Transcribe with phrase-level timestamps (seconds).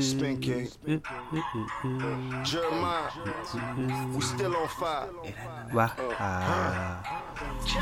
[0.00, 0.70] Spin kick.
[2.44, 3.10] Jeremiah,
[4.14, 5.08] we still on fire.
[5.74, 7.02] わあ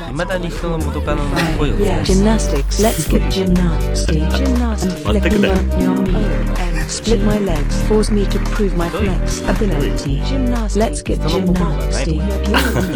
[0.09, 2.81] いまだに人の元カノの声を Yeah, gymnastics.
[2.81, 4.05] Let's get gymnastics.
[4.37, 5.03] Gymnastics.
[5.05, 5.57] What the Flicking heck?
[5.57, 6.87] up your knee.
[6.87, 7.81] Split my legs.
[7.87, 10.21] Force me to prove my flex ability.
[10.25, 10.75] Gymnastics.
[10.75, 12.03] Let's get gymnastics.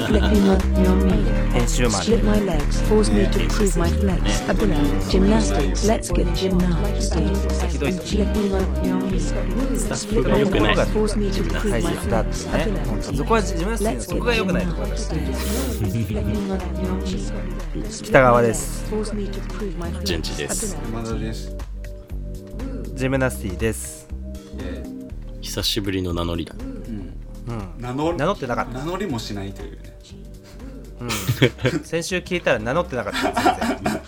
[0.08, 1.24] Flicking up your knee.
[1.54, 2.82] 編集マン Split my legs.
[2.90, 5.10] Force me to prove my flex ability.
[5.10, 5.88] Gymnastics.
[5.88, 9.20] Let's get と Flicking up your knee.
[9.22, 13.80] スタッフが良くない Force me to prove 大 my flex ね ability.
[13.80, 15.14] Let's そ get こが良くないところだ gymnastics.
[15.80, 18.04] Flicking up your knee.
[18.04, 18.86] 北川です
[19.80, 20.76] my 順次です。
[20.92, 21.56] 山田です。
[22.96, 24.03] ジムナスティですえ
[25.54, 26.56] 久しぶりの名乗りだ。
[26.56, 28.80] ー名乗名乗ってなかった。
[28.80, 29.94] 名乗りもしないというね。
[31.84, 33.76] 先週聞いたら名乗ってなかった。
[33.76, 34.02] 全然。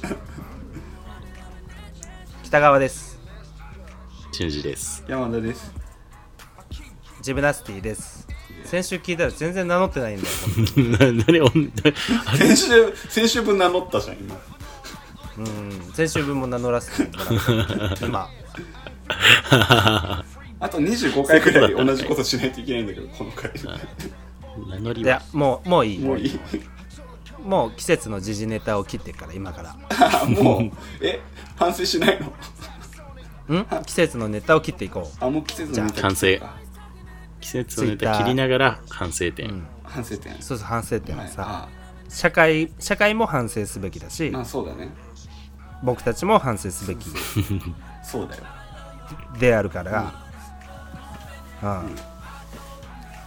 [2.41, 3.19] 北川です。
[4.33, 5.03] 順次です。
[5.07, 5.71] 山田です。
[7.21, 8.27] ジムナスティです。
[8.63, 11.13] 先週聞いたら全然名乗ってないんだよ。
[11.13, 11.71] な、なに、おん
[12.39, 14.35] 先週、先週分名乗ったじゃん、今。
[15.37, 15.93] うん。
[15.93, 18.01] 先週分も名乗らせてもらった。
[18.03, 18.29] 今。
[19.51, 20.23] あ
[20.69, 23.51] と25回くらい同じことしないといけないんだけど、この回。
[23.51, 23.79] いや
[24.75, 25.21] 名乗りは。
[25.33, 25.99] もうもういい。
[25.99, 26.39] もういい。
[27.43, 29.75] もう季節の時事ネタを切ってから今から。
[30.21, 31.21] あ もう、え、
[31.55, 32.19] 反省しない
[33.49, 33.57] の？
[33.61, 33.65] ん？
[33.85, 36.41] 季節のネタを切っていこあ、もう季節のネタ完成
[37.39, 39.49] 季節のネタ切りながら反省点。
[39.49, 39.67] うん。
[39.83, 40.33] 反省点。
[40.33, 41.31] うそうそう反省点ははい。
[41.31, 41.69] さ、あ。
[42.09, 44.89] 社会社会も反省すべきだしまあそうだね。
[45.83, 47.05] 僕たちも反省すべき
[48.03, 48.43] そうだよ。
[49.39, 50.24] であるから、うん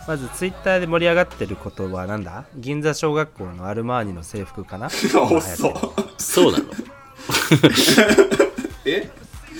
[0.06, 2.44] まずツイッターで盛り上がってることはなんだ？
[2.56, 4.86] 銀座小学校のアルマーニの制服かな？
[4.88, 5.74] 遅そう。
[6.16, 6.64] そうなの。
[8.86, 9.10] え？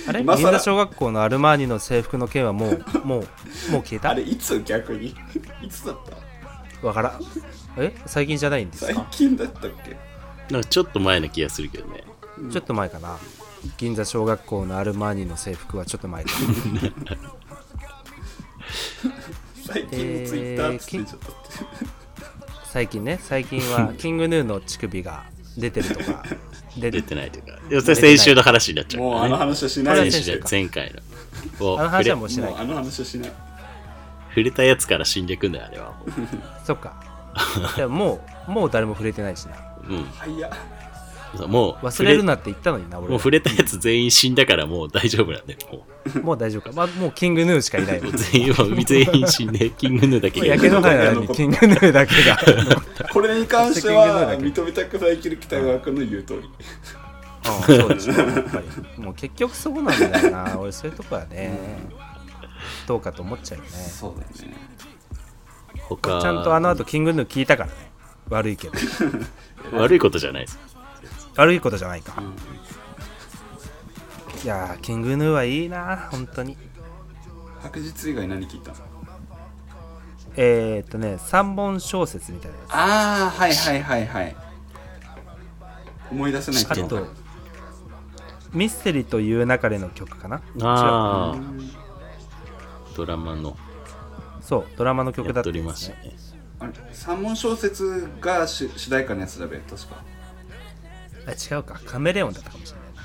[0.07, 0.23] あれ？
[0.23, 4.09] 銀座小学校のアルマーニの制服の件はもうもうもう消えた？
[4.09, 5.15] あれ、いつ逆に？
[5.61, 5.97] いつだっ
[6.81, 6.87] た？
[6.87, 7.19] わからん。
[7.77, 7.93] え？
[8.07, 9.95] 最近じゃないんです最か近だったっけ？
[10.51, 12.03] なんかちょっと前な気がするけどね。
[12.51, 13.17] ちょっと前かな。
[13.77, 16.29] 銀座小学校のアルマーニの制服はちょっと前だ
[19.65, 21.29] 最近のツイッターっつってちょっとって。
[22.65, 25.25] 最近ね最近はキングヌーの乳首が
[25.57, 26.23] 出てるとか
[26.77, 27.59] 出出てないというか。
[27.69, 29.03] でもそれ先週の話になっちゃう。
[29.03, 30.93] もうあの話はしない先週で前回
[31.59, 31.65] の。
[31.67, 33.29] をあの話はもう触しないもうあの話はしない。
[33.29, 33.35] れ
[34.29, 35.93] 触れたやつから死んでくんだよ、あれは。
[36.65, 37.03] そっか
[37.75, 39.55] でももうもう誰も触れてないしな
[39.87, 40.49] うんはいや。
[40.51, 40.78] そう。
[41.47, 43.11] もう、忘れるなって言ったのにな俺は。
[43.11, 45.59] もう触れたやつ全員死んだからもう大丈夫なんだよ。
[45.71, 50.39] ももう大丈夫か、まあ、もうキングヌーしかいないもんう全員、もう全員死んで、キングヌーだけ。
[50.39, 52.37] が焼け野原なのにキングヌーだけが。
[53.13, 56.39] これに関してはけ認めたくないけど北川君の言う通り。
[56.39, 56.47] うん
[57.65, 59.01] そうでしょやっぱり。
[59.01, 60.59] もう結局そうなんだよな。
[60.59, 61.57] 俺そういうとこはね。
[62.87, 63.69] どうかと思っちゃうよね。
[63.69, 64.57] そうだよね。
[65.87, 67.75] 他ちゃんとあの後キングヌー聞いたからね。
[68.29, 68.73] 悪いけど。
[69.73, 70.59] 悪いことじゃないです。
[71.39, 72.35] 悪いことじゃないか、ん。
[74.43, 76.57] いやーキングヌーはいいな本当に。
[77.61, 78.77] 白日以外何聞いたの？
[80.35, 84.35] えー、っとね3本小説みたいなやああ、はいはいはいはい。
[86.11, 86.75] 思い出せないけど。
[86.75, 87.07] つあと
[88.51, 90.41] ミステリという中での曲かな。
[90.61, 91.39] ああ、
[92.97, 93.55] ドラマの。
[94.41, 95.67] そうドラマの曲だったんですね。
[95.69, 96.17] ましたね。
[96.59, 100.03] あれ三問小説が主主題歌のやつだべ、確か。
[101.27, 101.79] あ違うか。
[101.85, 103.01] カメレオンだったかもしれないな。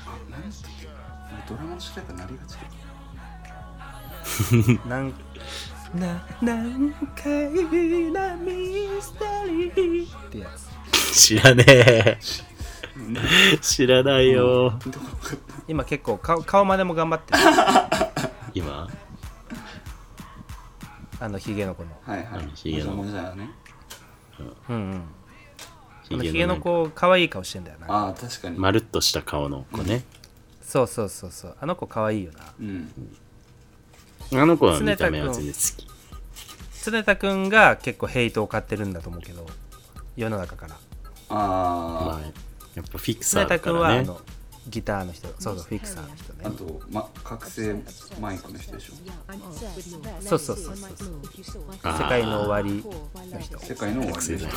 [1.47, 2.57] ドラマの主題歌なりがち
[4.87, 5.13] なん
[5.93, 7.51] な何回
[8.11, 9.25] なミステ
[9.75, 11.13] リーってやつ。
[11.13, 12.19] 知らねえ。
[13.61, 14.79] 知らないよ。
[15.67, 17.39] 今結構顔顔までも頑張ってる。
[18.53, 18.89] 今、
[21.19, 21.91] あのヒゲの子の。
[22.05, 22.39] はいはい。
[22.39, 23.51] 何ヒゲのもじゃもじゃね。
[24.69, 25.01] うんうん
[26.09, 28.57] ヒあのヒゲの子可愛い顔してんだよなああ、確かに。
[28.57, 30.03] まるっとした顔の子ね。
[30.61, 32.91] そうそうそうそうあの子可愛いよなうん。
[34.33, 35.87] あの子は見た目は全然好き。
[36.83, 39.45] 常田くんが結構ヘイトを買ってるんだと思うけど
[40.15, 40.77] 世の中から
[41.29, 42.21] あまあ、
[42.75, 43.81] やっぱフィクサーだからね。
[43.81, 44.21] はあの
[44.67, 47.75] ギターの人そうそうフィクサーの人あ、あねと、ま、覚醒
[48.19, 48.93] マイクの人でしょ。
[50.21, 50.87] そうそうそうそ
[51.59, 52.83] うあー世界の終わり
[53.31, 54.47] の人世界の終わりでしょ。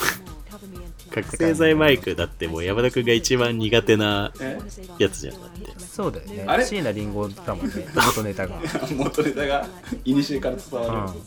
[1.13, 4.59] 覚醒剤マイクだってもう山田くんが一番苦手なえ？
[4.99, 5.79] やつじゃんだって。
[5.79, 6.65] そうだよねあれ？
[6.65, 8.59] 椎名林檎だもんね元ネタが
[8.97, 9.67] 元ネタが、
[10.05, 11.21] いにしえから伝わる。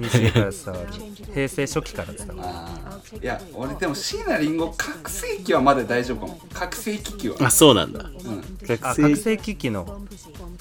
[0.00, 0.86] 西から伝わる
[1.34, 2.70] 平成初期から伝わ
[3.12, 3.18] る。
[3.22, 6.40] いや、俺でも椎名林檎、覚醒器はまだ大丈夫かも。
[6.52, 7.36] 覚醒機器は。
[7.46, 7.97] あ、そうなんだ。
[7.98, 8.04] だ。
[8.04, 8.66] うん。
[8.66, 10.00] 学あ覚醒機器の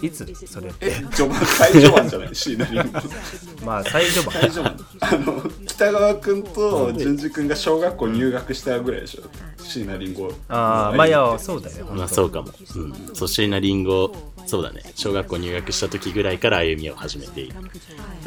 [0.01, 0.25] いつ？
[0.45, 0.87] それって。
[0.87, 4.41] え序盤最序盤じゃない椎名林檎まあ最序盤。
[4.41, 4.77] 最序盤。
[4.99, 9.23] あの北川君と淳二君が小学校入学したぐらいでしょ。
[9.63, 12.51] 椎名林檎ああまあいやそうだよまあそうかも。
[12.75, 13.15] うん。
[13.15, 14.11] そしてなリンゴ、
[14.47, 14.81] そうだね。
[14.95, 17.55] 小学校入学した時ぐらいから歩みを始めている。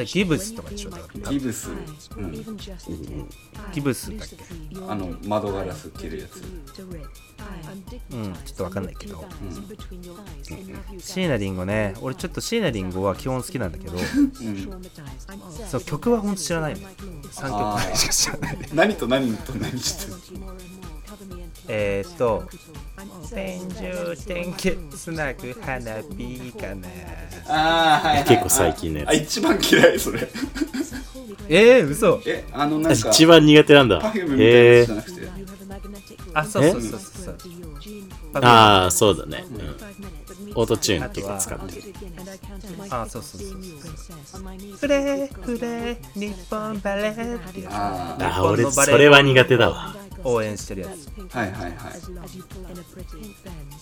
[0.05, 1.09] ギブスとかでしょだか。
[1.25, 1.71] らギブス、
[2.17, 2.33] うん、
[3.73, 4.37] ギブスだっけ？
[4.89, 6.43] あの窓ガラス切るやつ。
[8.13, 9.25] うんちょっとわかんないけど、
[10.99, 11.95] 椎名林檎ね。
[12.01, 13.97] 俺ちょっと椎名林檎は基本好きなんだけど。
[15.69, 16.81] そう曲はほんと知らないの。
[16.81, 16.95] ね
[17.33, 18.59] 3曲ぐらいしか知らない。
[18.75, 20.13] 何と何と何して
[21.17, 21.27] る
[21.69, 22.45] えーっと
[23.33, 26.89] 「天中天気つなぐ花火かな」
[27.49, 30.29] ああはい、はい、結構最近のやつあ一番嫌いそれ
[31.49, 33.99] えー、嘘えあのなんか一番苦手なんだ。
[34.01, 34.95] パフュームみたいなじゃ。
[34.95, 35.31] なくて
[36.33, 37.37] あそうそうそうそうそう
[38.35, 39.45] ああ、そうだね。
[39.51, 39.77] うん。
[40.55, 41.83] オートチューン結構使ってる。
[42.91, 43.51] あそうそうそう
[44.25, 44.43] そう
[44.79, 49.95] フレフレ日本バレーってやあああ、俺、それは苦手だわ。
[49.95, 51.73] つ応援してるやつあはいはいはい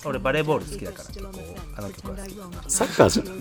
[0.04, 1.32] 俺バレーボール好きだから結構
[1.76, 3.34] あの曲は好きサッカーじゃない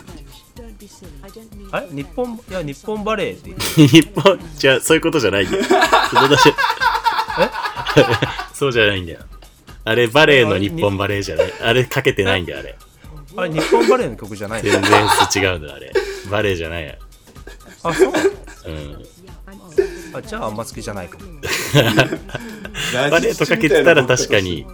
[1.72, 1.88] あれ？
[1.92, 3.54] 日本いや日本バレーって
[3.88, 5.64] 日本、じゃあ、そういうことじゃないんだよ。
[8.54, 9.20] そうじゃないんだよ。
[9.84, 11.54] あれ、バレーの日本バレーじゃない。
[11.62, 12.76] あれ、かけてないんだよ、あれ。
[13.38, 14.72] あれ日本バレーの曲じゃないの？
[14.72, 14.92] 全然
[15.52, 15.94] 違うんだよ、あれ。
[16.30, 16.96] バレーじゃないや。
[17.84, 19.06] あそううん。
[20.14, 21.26] あじゃああんま好きじゃないかも
[23.10, 24.66] バレーとかけてたら確かに、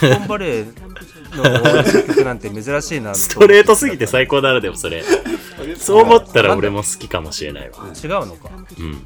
[0.00, 0.66] 日本バレー
[1.36, 5.02] の曲なんて珍しいなストレートすぎて最高だな、でもそれ。
[5.76, 7.78] そう思ったら俺も好きかもしれないわ。
[8.02, 8.50] 違うのか？
[8.78, 9.04] うん。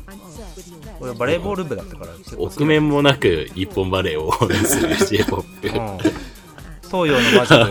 [1.00, 5.46] 俺バレーボール部だったから結構好き臆面もなく日本バレーを応援する J-POP。
[5.64, 5.98] うん
[6.90, 7.64] 東洋の魔女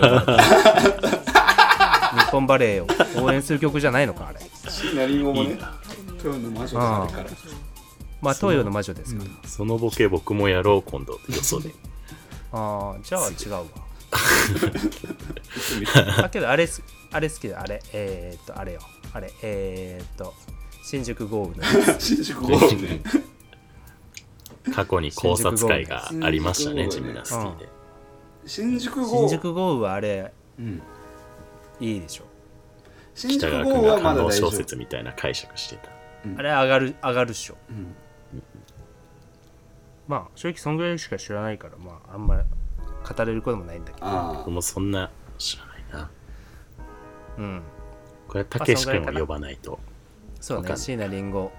[2.19, 4.39] 日本バレーを応援する曲じゃないのかあれ。
[4.69, 5.59] 椎名林檎もね
[6.23, 7.29] 今日の魔女があるから。
[8.21, 9.23] まあ東洋の魔女ですか。
[9.23, 11.13] ら、そのボケ僕もやろう、今度。
[11.13, 11.71] よそで。
[12.51, 13.63] ああじゃあ違うわ。
[16.17, 16.81] だけどあれす
[17.11, 18.79] あれ好きだあれえー、っとあれよ。
[19.13, 20.33] あれえー、っと
[20.83, 21.63] 新宿豪雨の
[21.99, 23.01] 新宿豪雨ね。
[24.73, 27.69] 過去に考察会がありましたね、ジムナスティで。
[28.49, 30.81] 新宿豪新雨宿豪雨はあれうん。
[31.79, 32.23] いいでしょ。
[33.13, 34.51] 新宿豪雨は君が感動まだ大丈夫。
[34.51, 35.91] 小説みたいな解釈してた。
[36.35, 37.57] あれ上がる上がるっしょ。
[37.69, 37.95] うん。
[40.07, 42.37] まあ正直そんぐらいしか知らないからまああんま
[43.07, 44.07] 語れることもないんだけど。
[44.07, 46.09] あ僕もそんな知らないな。
[47.37, 47.61] うん。
[48.27, 49.79] これはたけし君を呼ばないと。
[50.41, 50.79] そうわかんない。
[50.79, 51.49] ね椎名林檎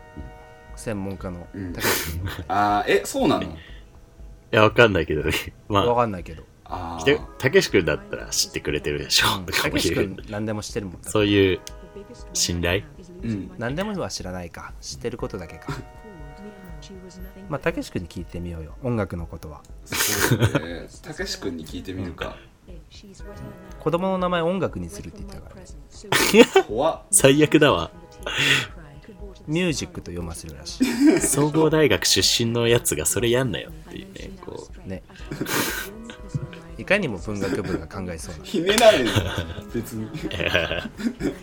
[0.74, 1.72] 専門家のうん。
[1.72, 1.88] 高橋
[2.34, 2.44] 君。
[2.48, 3.44] ああえそうなの？
[4.52, 5.22] いや、わかんないけど。
[5.22, 5.30] ね。
[5.68, 6.42] まわあ、かんないけど
[7.38, 9.26] たけし君だったら知ってくれてるでしょ。
[9.44, 11.60] とかも言何でも知ってるもんそういう
[12.32, 12.84] 信頼？
[13.22, 13.50] うん。
[13.58, 14.72] 何でもは知らないか。
[14.80, 15.76] 知ってることだけか。
[17.48, 18.74] まあたけし君に聞いてみようよ。
[18.82, 19.62] 音楽のことは。
[19.84, 20.86] そうね。
[21.02, 22.36] たけし君に聞いてみるか。
[23.80, 25.50] 子供の名前音楽にするって言ったか
[26.56, 26.62] ら。
[26.62, 27.02] 怖っ。
[27.10, 27.90] 最悪だわ。
[29.46, 30.86] ミュージックと読ませるらしい。
[31.20, 34.88] 総合大学出身のやつがそれやんなよっていうね、こう。
[34.88, 35.02] ね
[36.80, 39.10] いかにも文学部が考えそうひねられる。
[39.74, 40.06] 別に。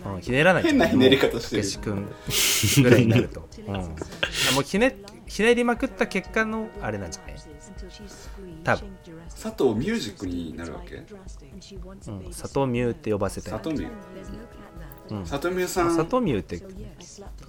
[0.04, 0.70] な、うん、ひねらないと。
[0.70, 1.64] 変なひねり方してる。
[1.84, 7.36] 君ぐらいになると、うん、あもうひねひねりまくった結果のあれなんじゃない？
[8.64, 8.90] 多分、
[9.30, 10.96] 佐藤ミュージックになるわけ？
[10.96, 13.92] うん、佐藤ミューって呼ばせたい佐藤ミュ
[15.10, 15.24] うん。
[15.24, 15.96] 佐藤ミューさん。
[15.96, 16.62] 佐藤ミューって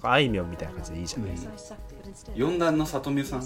[0.01, 1.31] あいみょんみたいな感じでいいじゃない、
[2.35, 3.41] 4段の佐藤ミューさん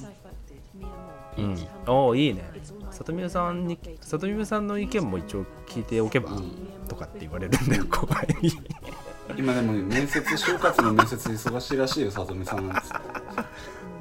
[1.38, 2.50] うん、おおいいね。
[2.92, 6.30] 里見さんに里見さんの意見も一応聞いておけば、
[6.88, 8.28] とかって言われるんだよ怖い。
[9.38, 12.94] 今でも面接就活の面接忙しいらしいよ佐藤美さんなんです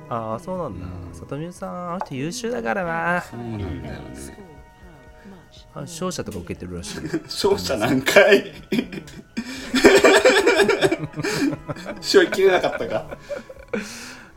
[0.08, 3.22] ああそうなんだ、里見さんあの人優秀だからな。
[3.22, 3.70] そうなんだよ
[4.00, 4.38] ね。
[5.74, 7.00] あ勝者とか受けてるらしい。
[7.24, 8.52] 勝者何回？
[11.96, 13.06] 勝いきれなかったか、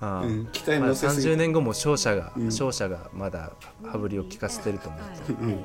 [0.01, 1.35] うん、期待まあ、30乗せすぎて。
[1.37, 5.01] 年後も勝者が、勝者がまだ羽振りを利かせてると思う。
[5.01, 5.59] と、うん。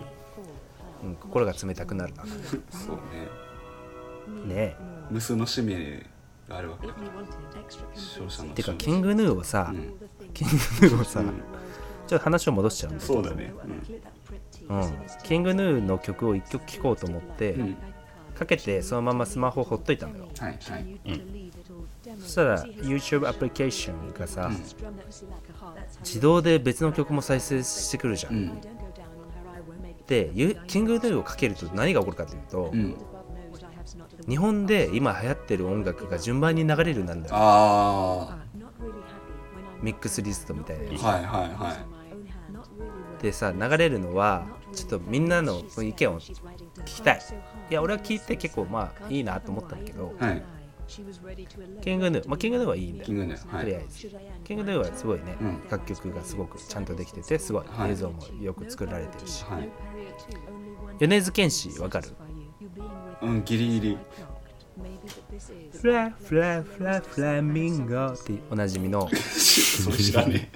[1.03, 2.25] うん、心が冷たくなるな。
[2.71, 2.97] そう
[4.47, 4.55] ね。
[4.55, 4.77] ね。
[5.11, 6.07] 無数の使命
[6.49, 7.11] があるわけだから。
[7.95, 9.95] 勝者のえてかキングヌーをさ、うん。
[10.33, 11.23] キングヌーをさ、
[12.07, 13.15] ちょっと話を戻しちゃうんだけど。
[13.15, 13.53] そうだね。
[14.69, 14.93] うん、
[15.25, 17.77] キングヌーの曲を1曲聴こうと思って、うん、うん、
[18.39, 20.29] かけてそのままスマホほっといたのよ。
[20.39, 21.01] はいはい
[22.21, 24.51] そしたら YouTube アプリケーションがさ、
[26.01, 28.61] 自動で別の曲も再生してくるじゃん、うん。
[30.07, 32.97] でゆキングヌーをかけると何が起こるかというと、うん。
[34.29, 37.35] 日本で今流行ってる音楽が順番に流れるなるんだよ。
[37.37, 38.39] あ
[39.83, 41.03] ミックスリストみたいなやつ。
[41.03, 43.23] あはいはいはい。
[43.23, 46.35] でさ流れるのはちょっとみんなの意見を聞
[46.85, 47.21] きたい。
[47.71, 50.43] いや俺は聞いて結構まあいいなと思ったんだけどはい
[51.83, 53.07] キングヌー、まあ、キングヌーはいいんだよ。
[53.07, 53.65] キングヌーはい。
[53.65, 54.11] とりあえず。
[54.45, 55.61] キングヌーはすごいね、うん。
[55.71, 57.93] 楽曲がすごくちゃんとできててすごいはい。
[57.93, 59.69] 映像もよく作られてるし、はい。
[60.99, 62.09] 米津玄師わかる？
[63.23, 63.99] うんギリギリ。
[65.81, 69.09] フラフラフラフラミンゴっておなじみの。
[69.09, 70.51] それ知らね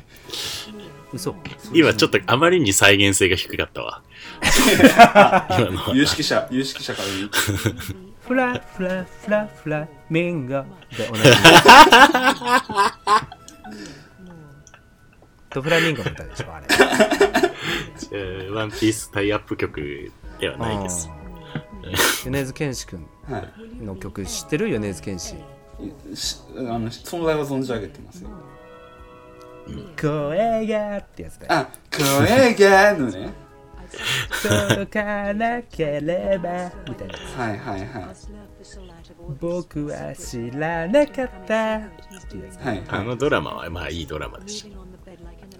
[1.12, 1.34] 嘘。
[1.72, 4.02] 今ちょっとあまりに再現性が低かったわ。
[5.58, 7.30] 今の有識者有識者から言う
[8.26, 11.34] フラフラフラフラミンゴでおなじみ
[15.50, 16.66] とフラミンゴの歌でしょあれ。
[18.12, 21.08] えーワンピースタイアップ曲ではないです。
[21.84, 21.90] う
[22.28, 22.32] ん。
[22.32, 24.68] 米津玄師君はいの曲知ってる？
[24.70, 25.34] 米津玄師。
[26.14, 28.30] しあの存在は存じ上げてますよ。
[30.00, 31.52] 声がってやつだよ。
[31.52, 33.32] あ声がのね
[34.42, 37.14] 届かなければみたいな。
[37.44, 38.04] はいはいはい
[39.40, 41.76] 僕は知らなかった。
[41.76, 41.80] っ
[42.28, 42.76] ていうやつはい。
[42.76, 44.68] はいあのドラマはまあいいドラマでし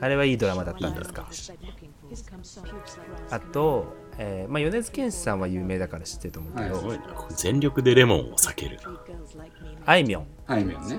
[0.01, 0.05] た。
[0.05, 1.29] あれはいいドラマだったんですか？
[3.31, 7.05] あと、えーまあ、米津玄師さんは有名だから知ってると思うけど、すごいな。
[7.37, 8.83] 全力でレモンを避けるな。
[9.87, 10.27] あいみょん。
[10.47, 10.99] あいみょんね。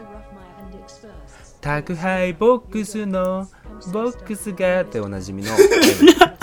[1.62, 3.48] 宅配ボックスの
[3.92, 5.52] ボックスがっておなじみの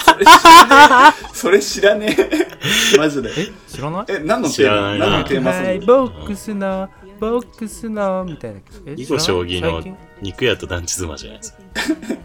[1.33, 2.97] それ知らねえ。
[2.99, 3.31] マジで。
[3.69, 4.05] 知らない？
[4.09, 5.07] え何のテ知らないな。
[5.07, 6.89] ーマ何のテー宅マソング配ボックスの
[7.21, 8.61] ボックスのみたいな。
[8.87, 11.53] え囲碁将棋の肉屋と団地妻じゃないです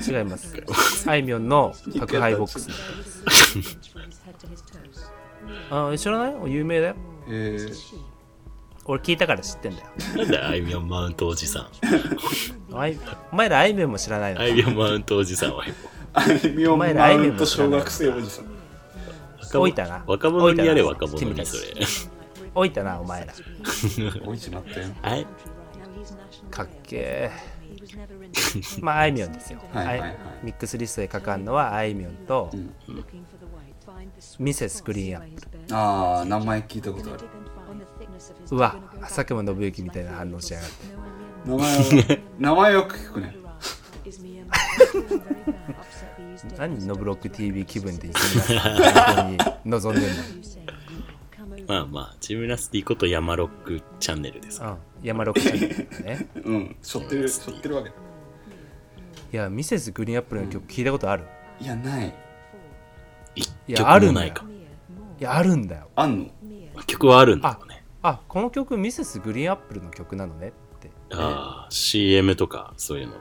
[0.08, 0.20] か。
[0.20, 0.54] 違います。
[1.08, 2.70] あいみょんの宅配ボックス。
[5.70, 6.52] あ知らない？
[6.54, 6.96] 有名だよ。
[7.30, 7.74] えー。
[8.90, 9.88] 俺聞いたから知ってんだよ。
[10.16, 11.68] なんだよ、あいみょんマウントおじさん。
[12.78, 12.98] あ い
[13.34, 15.66] お前らあいみょんも知らないのあいみょんマウントおじさんは
[16.18, 18.46] あいみょんマウント小学生おじさん
[19.48, 20.04] 若置いたな。
[20.06, 21.62] 若者にやれ、置いたな若者にそれ。
[22.54, 23.34] 置いたなお前ら。
[24.26, 25.28] おいちまったよはい。
[26.52, 27.58] かっけー。
[28.84, 30.18] まああいみょんですよ、はいはいはい。
[30.44, 32.74] ミックスリストでかかんのはあいみょんと、ん
[34.40, 35.36] ミセスグリーンアッ
[35.68, 35.76] プ。
[35.76, 37.24] ああ名前聞いたことある。
[38.52, 40.76] うわ佐久間信之みたいな反応しやがって。
[41.46, 43.38] 名前は名前よく聞くね
[46.58, 50.24] 何ノブロック TV 気分で一緒に望んでんの？
[51.68, 54.62] まあまあ、ジムナスティこと山ロックチャンネルです。
[54.62, 56.28] うん山ロックチャンネルね。
[56.46, 56.76] うん。
[56.82, 57.94] しょってるしょってるわけい
[59.36, 61.26] やミセスグリーンアップルの曲聞いたことある？
[61.60, 62.14] いやない。
[63.36, 64.46] 一いや曲あるないか。
[65.20, 65.90] いやあるんだよ。
[65.96, 66.32] あん
[66.76, 66.84] の？
[66.86, 67.84] 曲はあるんだよね。
[68.02, 70.90] あこの曲ミセスグリーンアップルの曲なのねって。
[71.12, 73.20] ああ、CM とかそういうので。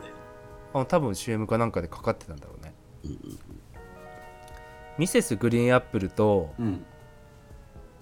[0.75, 2.66] あ多分 CM かなんかでかかってたんだろうね
[4.99, 6.85] ミセスグリーンアップルとうん。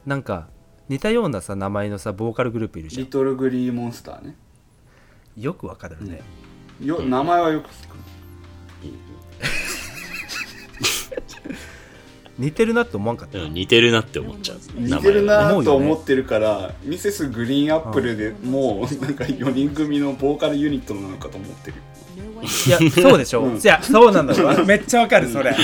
[0.07, 0.49] なんか
[0.89, 3.05] 似たようなさ名前のさボーカルグループいるじゃん。
[3.05, 4.37] リトルグリーモンスターね。
[5.37, 6.23] よくわかるね、
[6.81, 7.97] よ名前はよく聞く
[12.39, 14.59] 似てるなって思わんかった、うん似てるなって思っちゃう。
[14.75, 21.77] 似てるなと思ってるから、ミセスグリーンアップルでもうなんか4人組のボーカルユニットなのかと思ってる。
[22.67, 23.57] いやそうでしょ、うん。
[23.57, 25.55] いやそうなんだよめっちゃわかるそれ。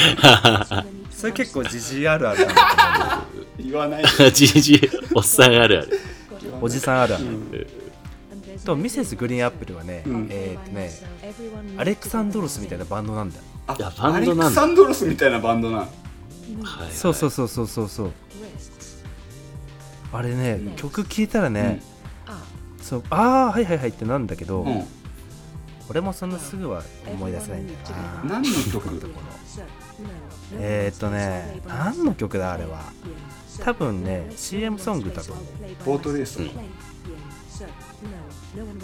[1.11, 2.53] それ結構自信あるあるな。
[2.53, 3.25] んだ
[3.59, 4.05] 言わない。
[4.33, 4.81] じじ
[5.15, 6.00] おっさんあるある。
[6.62, 7.67] おじさんあるある、
[8.65, 10.29] とミセスグリーンアップルはね、うん。
[10.31, 10.91] えーっとね
[11.77, 13.37] アレクサンドロスみたいなバンドなんだ。
[13.37, 13.43] よ
[13.99, 14.49] アレンドなんだ。
[14.49, 15.89] クサンドロスみたいなバンドなん
[16.62, 18.12] はいそうそうそうそうそうそう。
[20.12, 21.83] あれね、曲聴いたらね、
[22.80, 24.85] そうああはいはいはいってなんだけど、うん。
[25.88, 27.78] 俺もそんなすぐは思い出せないんだよ
[28.25, 28.40] な。
[28.40, 29.02] 何の曲
[30.59, 32.80] えー、っとね何の曲だあれは？
[33.64, 35.45] 多分ね CM ソングだと思う
[35.85, 36.38] ボートレース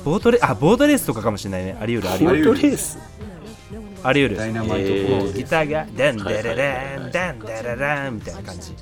[0.05, 1.77] ボートレあボートレースとかかもしれないね。
[1.81, 2.45] あり得るあり得る。
[2.45, 2.79] 得る
[4.07, 4.37] あり得る。
[4.37, 4.93] ダイナマイト。
[4.93, 5.25] えー。
[5.25, 8.75] もうギターがダンダラランダンダラランみたいな感じ。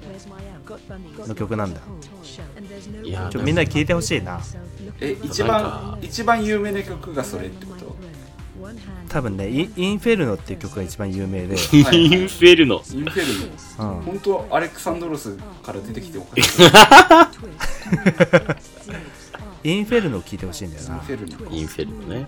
[1.27, 1.81] の曲なんだ。
[3.03, 4.41] いやちょみんな聞いてほしいな。
[5.01, 7.97] え一番一番有名な曲がそれってこと？
[9.09, 12.83] 多分ねイインフェルノっていう曲が一番有名で、 インフェルノ。
[12.93, 13.95] インフェルノ。
[13.97, 16.51] うん、本当アレクサンドロスから出てきておかしい。
[19.71, 20.99] インフェルノ聞いてほしいんだよな。
[20.99, 21.51] フェルノ。
[21.51, 22.27] インフェルノね。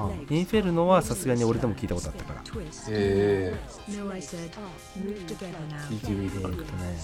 [0.00, 2.42] うんインフェルノはさすがに俺でも聞いたことあったから。
[2.90, 4.02] ええー
[6.50, 6.98] っとね。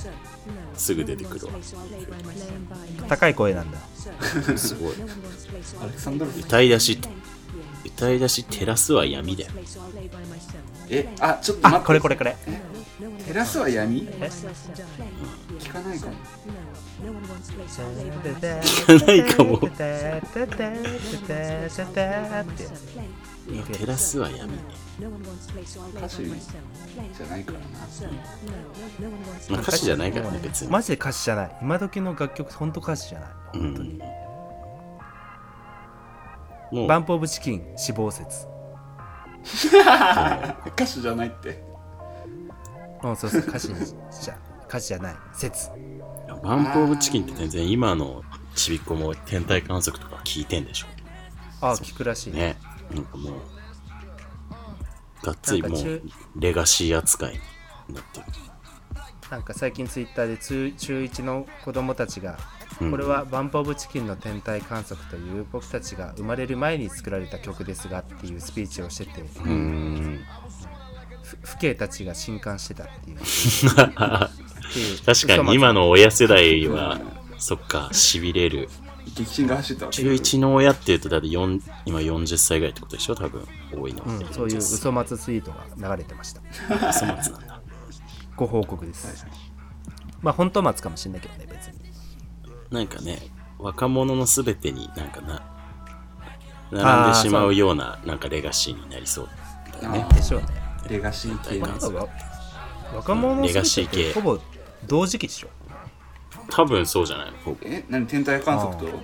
[0.74, 1.52] すぐ出てくるわ。
[3.08, 3.78] 高い声なんだ。
[4.56, 4.92] すごい。
[4.92, 6.98] ー、アレクサンドロフ歌い出し、
[7.84, 9.50] 歌い出し、照らすは闇だよ。
[10.88, 11.86] えあちょっと待あって。
[11.86, 12.36] これこれこれ。
[13.26, 14.08] 照らすは闇？
[14.20, 14.30] え？
[15.58, 16.12] 聞かないかも
[18.62, 19.66] 聞か ないかもって
[23.46, 24.58] インフェル照らすは闇ね。
[25.96, 27.64] 歌詞じゃないからな
[29.50, 30.70] まあ歌詞じゃないからね、別に。
[30.70, 33.30] マジで歌詞じゃない今時の楽曲ほんと歌詞じゃない。
[33.52, 34.00] 本当に、
[36.72, 38.46] もう、バンプオブチキン死亡説。
[39.42, 41.62] 歌詞じゃないって。
[43.02, 45.16] うんそうそう歌詞じゃ歌詞じゃない。
[45.34, 45.68] 説
[46.42, 48.22] バンプオブチキンって全然今の
[48.54, 50.86] ちびっこも天体観測とか聞いてんでしょ。
[51.60, 52.56] ああ聞くらしいね。
[52.90, 53.32] なんかもう、
[55.24, 56.02] がっつりもう、
[56.36, 57.40] レガシー扱い
[57.88, 58.26] になってる。
[59.30, 62.38] なんか最近ツイッターで中中1の子供たちが、
[62.80, 69.22] うんこれはバンプオブチキンの天体観測という僕たちが生まれる前に作られた曲ですがっていうスピーチをしてて
[71.44, 73.18] 父兄たちが震撼してたっていう
[75.04, 77.00] 確かに今の親世代は、
[77.38, 78.68] そっか、痺れる。
[79.14, 83.14] 激震が走った中1の親っていうと、だって4今40歳ぐらいってことでしょ？
[83.14, 84.26] 多分、多いのうん。
[84.32, 86.40] そういう嘘松ツイートが流れてました。
[86.90, 87.60] 嘘松なんだ。
[88.36, 89.26] ご報告です、
[90.20, 91.74] まあ本当松かもしれないけどね別に。
[92.70, 93.28] なんかね、
[93.58, 95.42] 若者のすべてになんかな、
[96.72, 99.28] 並んでしまうような、なんかレガシーになりそう
[99.80, 100.06] だよね。
[100.12, 100.46] でしょうね。
[100.88, 102.08] レガシー系まあなんかわ
[102.96, 104.12] 若者のレガシー系。
[104.12, 104.40] ほぼ
[104.86, 105.48] 同時期でしょ？
[106.50, 107.32] 多分そうじゃない？
[107.46, 109.02] のえ何天体観測と？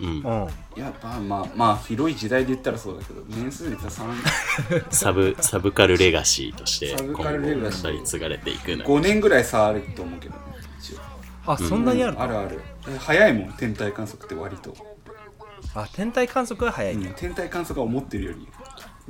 [0.00, 0.06] うん。
[0.08, 0.48] うん。
[0.76, 8.50] いやまあまあまあ広い時代で言ったらそうだけど年数で言ったら3 サブ、サブカルレガシーとして、サブカ今後、ルレガシー語り継がれて。
[8.50, 10.40] いくのよ5年ぐらい差あると思うけどね
[10.80, 10.98] 一応。
[11.46, 12.60] あそんなにあるの、あるある。
[12.88, 14.74] え早いもん天体観測って割と、
[15.74, 18.48] あ天体観測は早いうん天体観測は思ってるより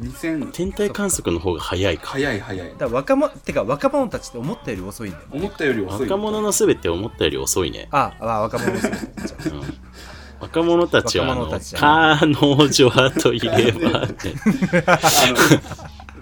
[0.01, 2.09] 2000天体観測の方が早いか。
[2.09, 2.69] 早い早い。
[2.71, 6.09] だから若者てか若者たちって思ったより遅いんだよ思ったより遅い。
[6.09, 7.89] 若者のすべて思ったより遅いね。
[7.93, 9.75] ああ若者の世代じゃあうん。
[10.41, 11.81] 若者たちは、あの、若者たちじゃ
[12.21, 14.09] 彼女はといえば、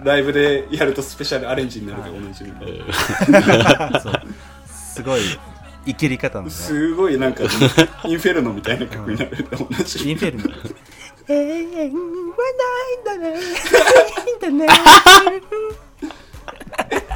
[0.03, 2.51] ライブでやるとスペシャルアレンジになるでおなじみ
[4.67, 5.21] すごい
[5.85, 6.51] いけり方のね。
[6.51, 10.55] すごいなんかインフェルノみたいな曲になるで同じインフェルノ
[11.27, 13.29] 永遠はないんだね。
[13.31, 13.37] な
[14.49, 14.73] いんだね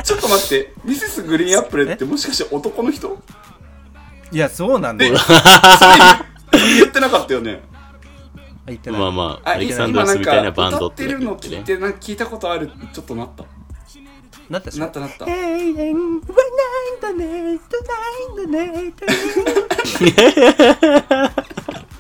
[0.03, 0.73] ちょっと待って。
[0.85, 3.17] ミセスグリーンアップルってもしかして男の人？
[4.31, 5.17] いやそうなんだよ。
[6.51, 7.61] 言ってなかったよね。
[8.65, 9.01] 言ってない。
[9.01, 11.63] まあまあ、あアレキサンド今なんロスみたいなかバンドっ歌っててるの聞いね。
[11.63, 13.45] てなんか聞いたことあるちょっとなった。
[14.49, 15.25] なったなったなった。
[15.25, 17.25] 永遠はないんだね。
[17.53, 17.59] ない
[18.45, 18.93] んだね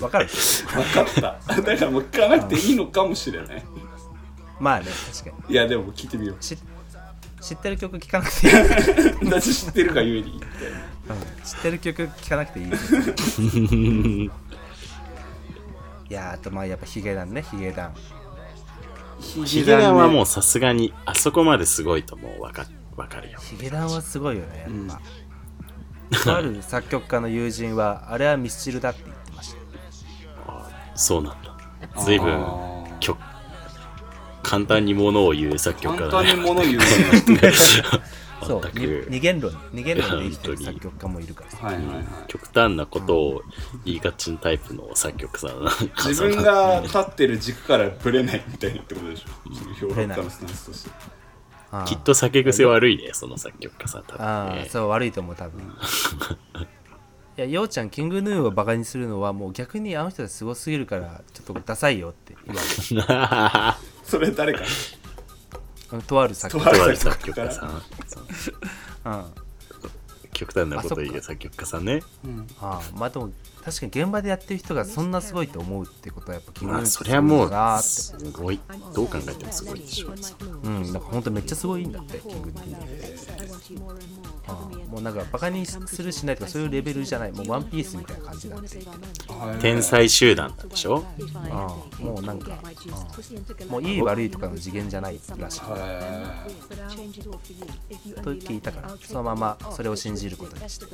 [0.00, 0.26] わかる。
[0.26, 1.06] 分かっ
[1.46, 1.62] た。
[1.62, 3.62] だからもう聞かなくていいのかもしれない。
[4.58, 5.54] まあね確かに。
[5.54, 6.36] いやでも聞いてみよう。
[6.38, 6.56] 知
[7.40, 8.52] 知ってる曲聴かなくていい、
[9.22, 10.38] うん私知ってるがゆえに
[11.42, 12.66] 知ってる曲聴かなくていい。
[12.66, 12.70] い
[16.12, 17.42] やーあとまあやっぱヒゲダンね。
[17.42, 17.94] ヒゲダン。
[19.20, 23.38] ヒゲダンはもうさすがに、あそこまですごいともうわかわかるよ。
[23.38, 25.00] ヒゲダンはすごいよねやっ
[26.18, 29.16] ぱ、とある作曲家の友人はあれはミスチルだって言っ
[31.00, 31.56] そうなんだ。
[32.04, 32.44] 随分、
[33.00, 33.18] 曲、
[34.42, 36.42] 簡単にものを言う作曲家簡単にだね。
[36.42, 36.84] 物言うね。
[38.46, 38.62] そう
[39.10, 41.50] 二元論二元論で生きてる 作曲家もいるから。
[41.50, 42.04] さはいはいはい。
[42.26, 43.42] 極端なことを
[43.84, 45.62] 言いがちなタイプの作曲家 さん。
[46.10, 49.88] 自分が立ってる軸からブレないみたいなってことでしょ？
[49.88, 50.90] 評論家のスタンスとして。
[51.86, 54.64] きっと酒癖悪いね、その作曲家さん多あ分ね。
[54.66, 55.60] あそう悪いと思う多分
[57.40, 64.60] いやようちゃんキングヌーをバカにするのはもう逆にあの人たちすごすぎるからちょっとダサいよって言われる それ誰か？
[65.92, 67.80] うんとある作とあるある作作曲家さん家
[69.06, 69.24] うん。
[70.34, 72.02] 極端なこと言う作曲家さんね。
[72.60, 73.30] ああまあでも
[73.64, 77.88] 確かに現場でやってる人がそんなすごいと思うってことはやっぱキングヌーまあ、それはもうなーって。
[77.88, 78.60] すごい、
[78.94, 80.08] どう考えてもすごいでしょ。
[80.62, 80.68] う。
[80.68, 82.60] んなんか本当めっちゃすごいんだってキングヌー
[84.90, 87.32] もうなんかバカにするしないとかそういうレベルじゃない。
[87.32, 88.68] もうワンピースみたいな感じなんで
[89.60, 91.04] 天才集団なんでしょ？
[91.50, 95.60] ああもうなんか、ああもういい悪いとかの次元じゃないらしい。
[95.60, 95.66] と
[98.34, 100.86] 聞いたからそのままそれを信じることにして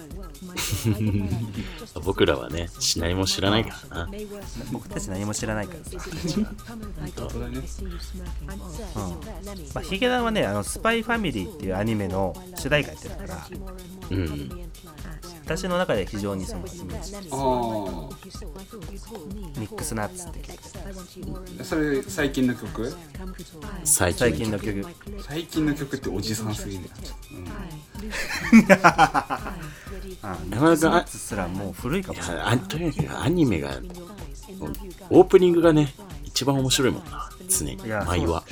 [2.05, 4.09] 僕らはね、し何も知らないからな。
[4.73, 7.61] 僕たち何も知らないからさ、本当だね
[9.75, 13.47] まあ、ヒゲダンはねあのスパイファミリーっていうアニメの主題歌やってるから
[14.11, 14.71] うん。
[15.46, 17.18] 私の中で非常にそのイメージあ
[19.61, 20.42] ミックスナッツって
[21.62, 22.92] それ最近の曲？
[23.85, 25.22] 最最近の近の曲。
[25.22, 26.82] 最近の曲っておじさんすぎる。
[26.82, 26.88] ね、
[28.66, 28.82] なか
[30.50, 32.54] なかナッツすらもう古いかもしれない。
[32.54, 33.70] あとにかくアニメが、
[35.11, 37.74] オープニングがね、一番面白いもんな、常に。
[37.74, 38.44] いや前は。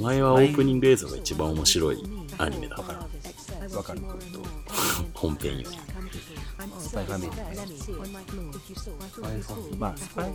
[0.00, 2.02] 前はオープニング映像が一番面白い
[2.38, 2.76] アニメだ。
[2.76, 2.98] から、
[3.76, 4.00] わかる。
[5.14, 5.78] 本編より。
[6.78, 7.36] スパイファミリー。
[7.36, 7.36] ね
[9.78, 10.32] まあスパイ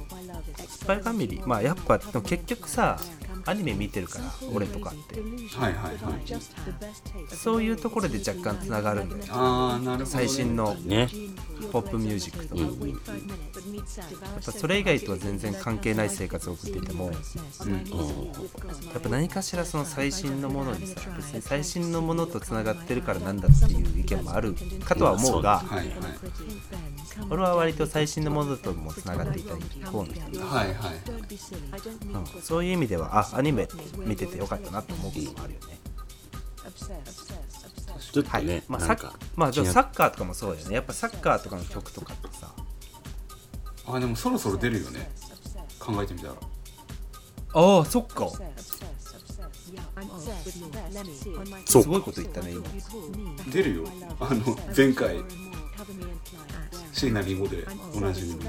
[0.67, 1.48] スパイファミリー。
[1.48, 3.00] まあやっぱでも結局さ
[3.46, 5.20] アニメ見てるから俺とかって。
[5.56, 6.24] はいはいはい。
[7.36, 9.30] そういうところで若干つながるんだよね。
[9.32, 11.10] ああなるほど、ね、最新のね。
[11.72, 12.89] ポップミュージックとか、うんうん。
[12.89, 13.00] やっ
[14.44, 17.12] ぱそれ以外とは全然関係ない生活を送っていても、や
[18.98, 24.56] っぱ何かしらその最新のものにさ別に最新のものとつながってるからなんだっていう意見もある
[24.86, 25.90] かとは思うが、はいはい。
[27.30, 29.56] 俺は割と最新のものともつながっていた
[29.88, 30.94] 方の人だ、はいはい。
[32.14, 35.66] うん、そういう意味ではあアニメ見ててよかったなと思うこともあるよね。
[35.68, 35.82] はい
[38.12, 40.76] ちょっとね、まあ、サッなんか、まあサッカーとかもそうだよね。
[40.76, 42.54] やっぱサッカーとかの曲とかってさ。
[43.88, 45.10] あでもそろそろ出るよね。
[45.80, 46.34] 考えてみたら
[47.54, 48.30] ああそっか。
[51.66, 51.84] そう。
[51.84, 52.64] すごいこと言ったね今。
[53.52, 53.84] 出るよ。
[54.20, 55.18] あの前回。
[56.94, 58.42] 椎名林檎でおなじみの。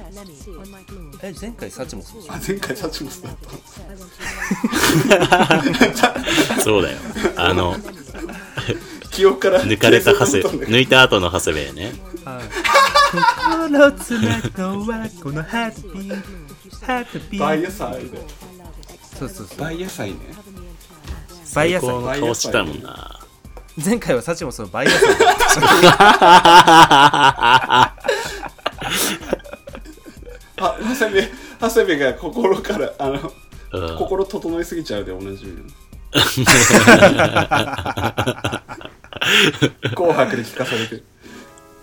[1.23, 3.37] え前回サチもそうあ前回サチモスだっ
[6.57, 6.63] た。
[6.63, 6.99] そうだよ。
[7.37, 7.77] あの、
[9.11, 11.93] 記憶から抜かれた長谷、抜いた後の長谷部やね。
[13.13, 18.19] 心つなぐはこのハートビートハートビどバイー野菜で。
[18.19, 18.52] ト
[19.23, 19.59] そうそうそう。
[19.59, 20.17] バイ野菜ね。
[21.55, 23.19] バイヤーこさんの顔してたもんな。
[23.85, 25.13] 前回はサチもそのバイヤーさん
[30.57, 31.23] あ長谷部
[31.61, 33.33] 長谷部が心からあの
[33.73, 33.99] うん。
[33.99, 35.59] 心整いすぎちゃうでおなじみの
[39.95, 40.97] 紅白で聞かされて。
[40.97, 41.05] る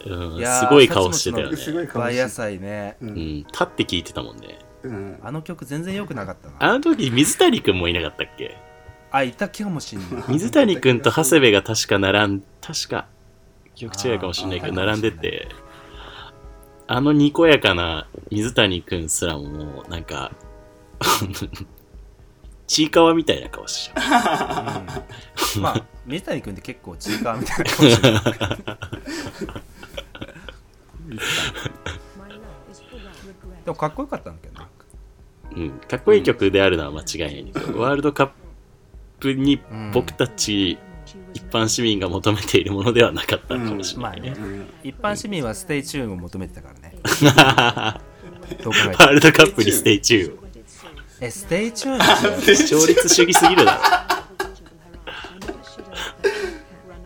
[0.06, 0.38] うん。
[0.38, 1.58] いやーすごい顔してたよね。
[1.58, 4.60] すごい顔バイヤーして祭ねうん、立って聞いてたもんね。
[4.84, 6.56] る、うん、あの曲全然良くなかったな。
[6.60, 8.58] あの時、水谷くんもいなかったっけ？
[9.12, 10.24] あいた気かもしんない。
[10.28, 13.08] 水谷くんと長谷部が確か並ん、確か、
[13.76, 15.48] 記憶違いかもしれないけど、並んでて、
[16.88, 20.32] あのにこやかな水谷くんすらももう、なんか、
[22.68, 24.86] ちいかわみたいな顔しちゃ
[25.58, 25.60] う。
[25.62, 28.24] まあ 水谷君って結構チーカーみたいなかもしれない
[33.66, 34.59] でもかっこよかったんだけどな
[35.56, 38.30] うん、かっこいい曲であるのは間違いないんだけど、ワールドカッ
[39.20, 39.60] プに
[39.94, 40.78] 僕たち
[41.34, 44.34] 一般市民が求めているものではなかったのかもしれないね。
[44.38, 44.68] うん。
[44.84, 46.96] 一般市民は Stay Tune を求めてたからね。
[47.36, 50.38] ワールドカップに Stay Tune。
[51.22, 51.98] え Stay Tune？
[51.98, 53.82] 勝率主義すぎるだろ。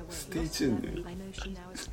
[0.10, 0.94] Stay Tune ね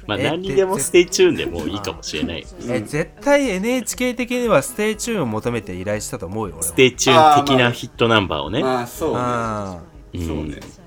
[0.07, 2.47] まあえ何にでも Stay Tune でもういいかもしれない。
[2.69, 6.63] え絶対 NHK 的には Stay Tune を求めて依頼したと思うよ俺は。
[6.63, 8.63] Stay Tune 的なヒットナンバーをね。
[8.63, 9.19] まあそうね。
[9.19, 9.83] あ
[10.15, 10.55] うんそうね。
[10.55, 10.81] ー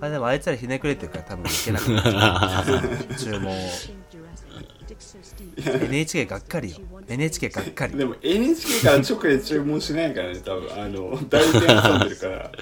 [0.00, 3.52] あでもあいつらひねくれてるから多分いけなくなっちゃう注文。
[5.58, 6.76] を NHK がっかりよ。
[7.08, 7.96] NHK がっかり。
[7.96, 10.72] でも NHK から直で注文しないからね多分。
[10.72, 12.50] あの代理店挟んでるから。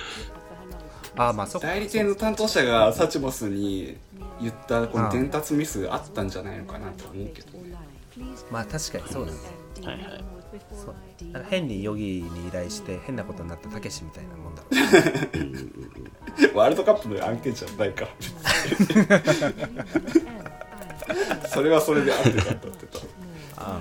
[1.18, 1.68] ああまあそっか。
[1.68, 3.96] 代理店の担当者がサチモスに
[4.40, 7.75] 言ったこの伝達ミスあったんじゃないのかなと思うけどね。
[8.51, 9.38] まあ確かにそうだね。
[9.85, 10.25] はいはい。
[10.75, 10.94] そう。
[11.33, 14.68] なんか変にヨギに依頼して変なことになったたけしみたいなもんだろ
[16.55, 16.57] う。
[16.57, 18.07] ワールドカップの案件じゃないか
[21.49, 23.09] それはそれで合ってたんだって多分
[23.57, 23.81] あ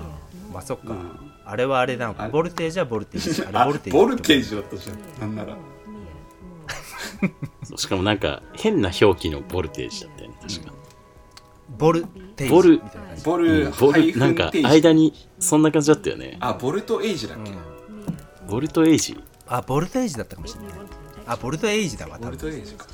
[0.52, 1.32] まあそっか、うん。
[1.44, 2.24] あれはあれなのか。
[2.24, 3.42] あボルテージはボルテージ。
[3.42, 4.94] あれあボルテージボルテージだったじゃ
[5.26, 5.34] ん。
[5.34, 5.56] なんなら。
[7.76, 10.72] しかもなんか変な表記のボルテージだったよね、確か。
[11.78, 12.04] ボル
[12.36, 12.50] テージ。
[12.50, 13.24] ボルみたいな感じ。
[13.24, 13.44] ボうん。
[13.44, 16.36] ルボル、なんか間にそんな感じだったよね。
[16.40, 17.50] あボルトエイジだっけ、
[18.48, 19.18] ボルトエイジ。
[19.48, 20.72] あボルテージだったかもしれない
[21.26, 22.86] あボルトエイジだわ多ボル分トエイジか。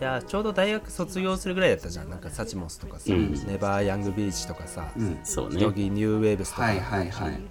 [0.00, 2.08] いやちょうど大学卒業するぐらいだったじゃん。
[2.10, 3.32] なんかサチモスとかさ、うん。
[3.46, 5.60] ネバーヤングビーチとかさ、うんそうね。
[5.60, 7.42] ドギーニューウェーブスとか、はいはいはい。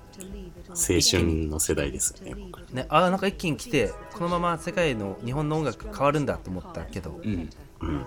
[0.70, 7.20] 青春の世代ですよね僕ね、あーなんか一気に来てこのまま世界の日本の音楽変わるんだと思ったけど。
[7.24, 7.50] うん
[7.82, 8.06] うん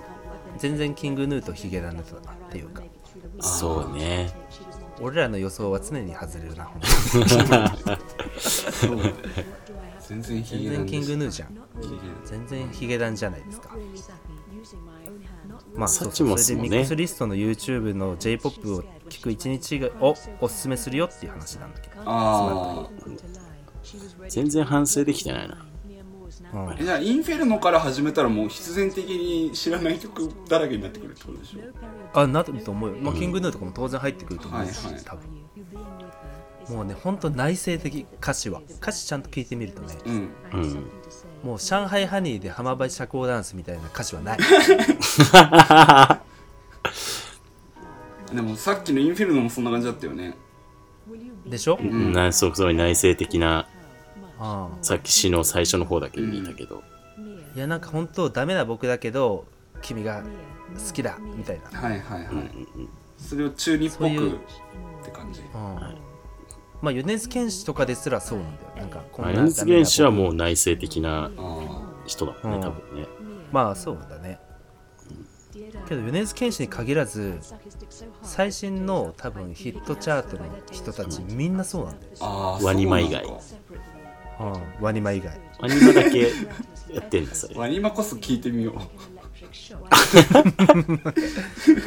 [0.59, 2.83] 全然キングヌーとヒゲダンだったなっていうか。
[3.41, 4.31] そうね。
[5.01, 6.71] 俺らの予想は常に外れるな。
[10.01, 11.57] 全然ヒゲダ全然キングヌーじゃん
[12.25, 13.71] 全然ヒゲダンじゃないですか。
[15.75, 22.91] まあそそれでミックスリストの YouTube の J-POP を聴く一日がをおすすめするよっていう話なんだけど、あ
[24.29, 25.65] 全然反省できてないな
[26.53, 31.61] うんあじゃあインフェルノから始めたらもう必然的に知らない曲だらけになってくるってことでしょ？
[32.21, 35.05] あなると思うよ、まあ、キングヌーとかも当然入ってくると思うし、はいはい。
[35.05, 36.77] 多分。
[36.77, 38.61] もうねほんと内省的歌詞は。
[38.81, 40.29] 歌詞ちゃんと聞いてみるとねうん。
[40.53, 40.85] うん
[41.45, 44.39] もう上海ハニーで浜辺社交ダンスみたいな歌詞はない。
[48.35, 50.35] でもさっきのインフェルノもそんな感じだったよね。
[51.47, 52.13] でしょ、うん。
[52.13, 53.69] なそうそう内省的なあ
[54.83, 56.83] さっき詩の最初の方だけ見たけど、
[57.55, 59.45] いやなんか本当ダメな僕だけど
[59.83, 60.23] 君が
[60.75, 62.89] 好きだみたいな、はいはいはい、うんうん
[63.21, 64.33] それを中二っぽくっ
[65.05, 65.41] て感じ。
[65.41, 65.51] うん。
[66.81, 68.77] まあ米津玄師とかですらそうなんだよ。
[68.77, 72.63] なんかこんな米津玄師はもう内省的なあ人だもんねうん。
[72.63, 73.07] 多分ね。
[73.19, 74.41] 僕まあそうだね。
[75.87, 77.39] けど米津玄師に限らず
[78.23, 82.13] 最新の多分ヒットチャートの人たちみんなそうなんだよ、
[82.63, 83.57] ワニマ以外そ
[84.49, 84.63] うなん。
[84.81, 85.39] ワニマ以外。
[85.61, 86.27] アニマだけや
[87.01, 88.75] ってんだそれワニマこそ聞いてみよう。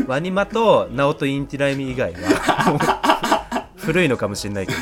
[0.08, 4.80] ワニマとナオト・インティライミ以外は古いのかもしれないけど。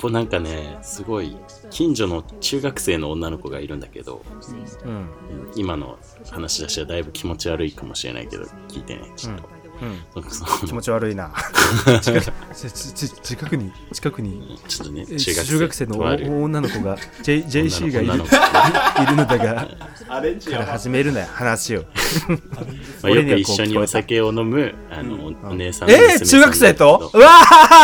[0.00, 1.36] こうなんかねすごい
[1.68, 4.22] 近所の中学生の女の子がいるんだけど
[4.84, 5.08] うん。
[5.54, 5.98] 今の
[6.30, 9.59] 話し出しはだいぶ気持ち悪いかもしれないけど聞いてねちょっと、うん
[10.66, 11.32] 気の持ち悪いな。
[12.02, 18.12] 近くちちち近くに近くにちょっとねえ中学生中学生の女の子が J JC がいる。
[18.14, 19.68] いる女のだが
[20.08, 21.84] アレンジから始めるなよ話を。
[23.02, 27.10] まあ、よく一緒にお酒を飲むあの、お姉さんえー、中学生と？
[27.14, 27.28] うだわ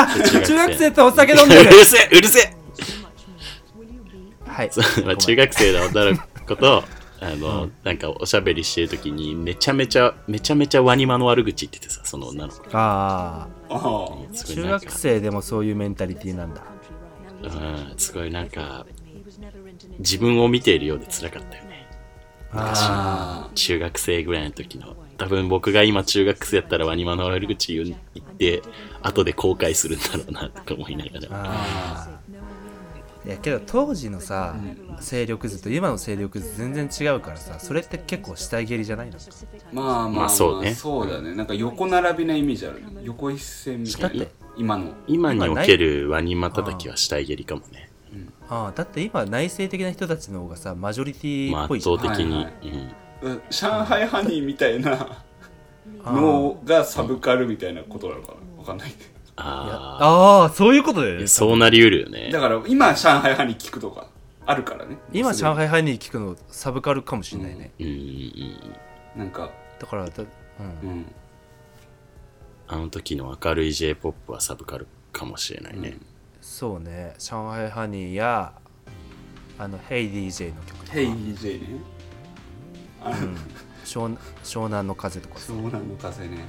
[0.09, 0.41] 中学生。
[0.41, 2.57] ー中学生とお酒飲んでけど うるるせえうるせえ。
[4.47, 4.71] はい。
[5.19, 6.85] 中学生の女の子と
[7.33, 12.63] あの、なんかおしゃべりしてる時にめちゃめちゃめちゃめちゃワニマの悪口言っててさその女の子。
[12.65, 16.63] がああ中なんか学生でもそういうメンタリティなんだ。
[17.43, 18.87] うんすごいなんか
[19.99, 21.65] 自分を見ているようで辛かったよ。
[21.65, 21.87] ね
[22.53, 24.97] ああ中学生ぐらいの時の。
[25.19, 28.63] 多分僕が今中学生やったらワニマの悪口言って
[29.03, 31.29] 後で後悔するんだろうなとか思いながら。
[31.33, 32.46] ああ
[33.27, 34.55] いやけど当時のさ、
[35.01, 39.19] 勢力図と今の勢力図全然違うからさそれって結構下蹴りじゃないの？
[39.73, 40.73] まあまあ、まあ、まあそうね。
[40.75, 41.35] そうだね。
[41.35, 42.81] なんか横並びなイメージある。
[42.81, 44.27] ね横一線みたいな。
[44.57, 44.93] 今の。
[45.09, 47.91] 今におけるワニマ叩きは下蹴りかもね。
[48.49, 52.55] ああだって今内省的な人たちの方がさマジョリティまあっぽい圧倒的に、はいはい
[53.23, 53.43] うんうん。
[53.51, 55.19] 上海ハニーみたいな
[56.05, 58.59] のがサブカルみたいなことなのかな？
[58.61, 58.93] わかんない
[59.37, 62.31] あああそういうことだよあねそうなりうるよね。
[62.33, 64.09] だから今上海ハニー聞くとか
[64.47, 64.97] あるからね。
[65.13, 68.77] 今上海ハニー聞くのサブカルかもしれないね、うんうんうん
[69.17, 70.25] なんかだからだ、
[70.83, 71.07] うん、うん。
[72.69, 75.97] あの時の明るい J-POP はサブカルかもしれないね、
[76.41, 77.15] そうね。
[77.19, 78.53] 上海ハニーや
[79.59, 81.81] あの「ヘイ DJ の曲とか、ヘイ DJ ね。
[83.03, 83.17] あの
[83.85, 85.53] 湘湘南の風とかさ。
[85.53, 86.45] 湘南の風ね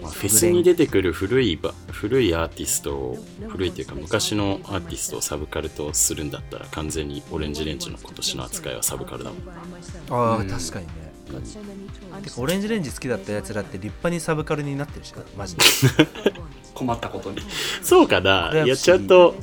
[0.00, 9.38] まあ、フェスに出てくる古いば古いアーティストを古いというか昔のアーティストをサブカルとするんだったら完全にオレンジレンジの今年の扱いはサブカルだもん。
[10.10, 10.48] ああ、うん。
[10.48, 10.92] 確かにね。
[12.22, 15.62] てかオレンジレンジ好きだったやつらって立派にサブカルになってるしなマジで。
[16.74, 17.38] 困ったことに。
[17.82, 18.52] そうかな。
[18.54, 19.36] やちゃんと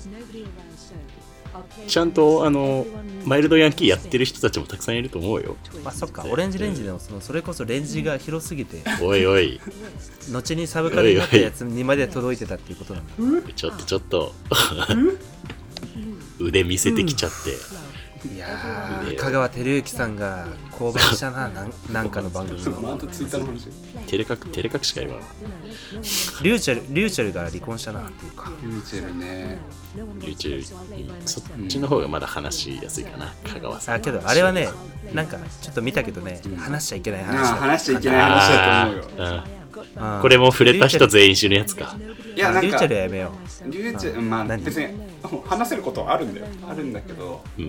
[1.88, 2.86] ちゃんとあの
[3.26, 5.56] マイルドヤンキーやってる人たちもたくさんいると思うよ。
[5.84, 9.60] まあそっかオレンジレンジでもそのそれこそレンジが広すぎておいおい。
[10.32, 13.54] 後にサブカルになったやつにまで届いてたっていうことなんだ。
[13.54, 14.34] ちょっとちょっと。
[16.40, 17.52] 腕見せてきちゃって
[18.34, 22.72] いやー香川照之さんが降板したななんなんかの番組の。
[22.82, 23.70] またツイッターの話。
[24.08, 25.14] 照れ隠照れ隠しか今
[26.44, 28.52] リューチェルリューチェルが離婚したなっていうか。
[28.64, 29.60] ユーチェルね。
[30.20, 31.28] YouTube うん。
[31.28, 34.68] そっちの方がまだ話しやすいかな香川さんあけどあれはね
[35.14, 39.44] なんかちょっと見たけどね、話しちゃいけない話話しちゃいけない話だと思うよ。
[40.22, 41.96] これも触れた人全員死ぬやつか。
[42.36, 43.32] いやなんかリューチェルやめよ
[43.68, 44.64] リューチェルまあ何？
[44.64, 44.88] 別に
[45.28, 46.48] 話せることはあるんだよ。
[46.68, 47.68] あるんだけど、うん。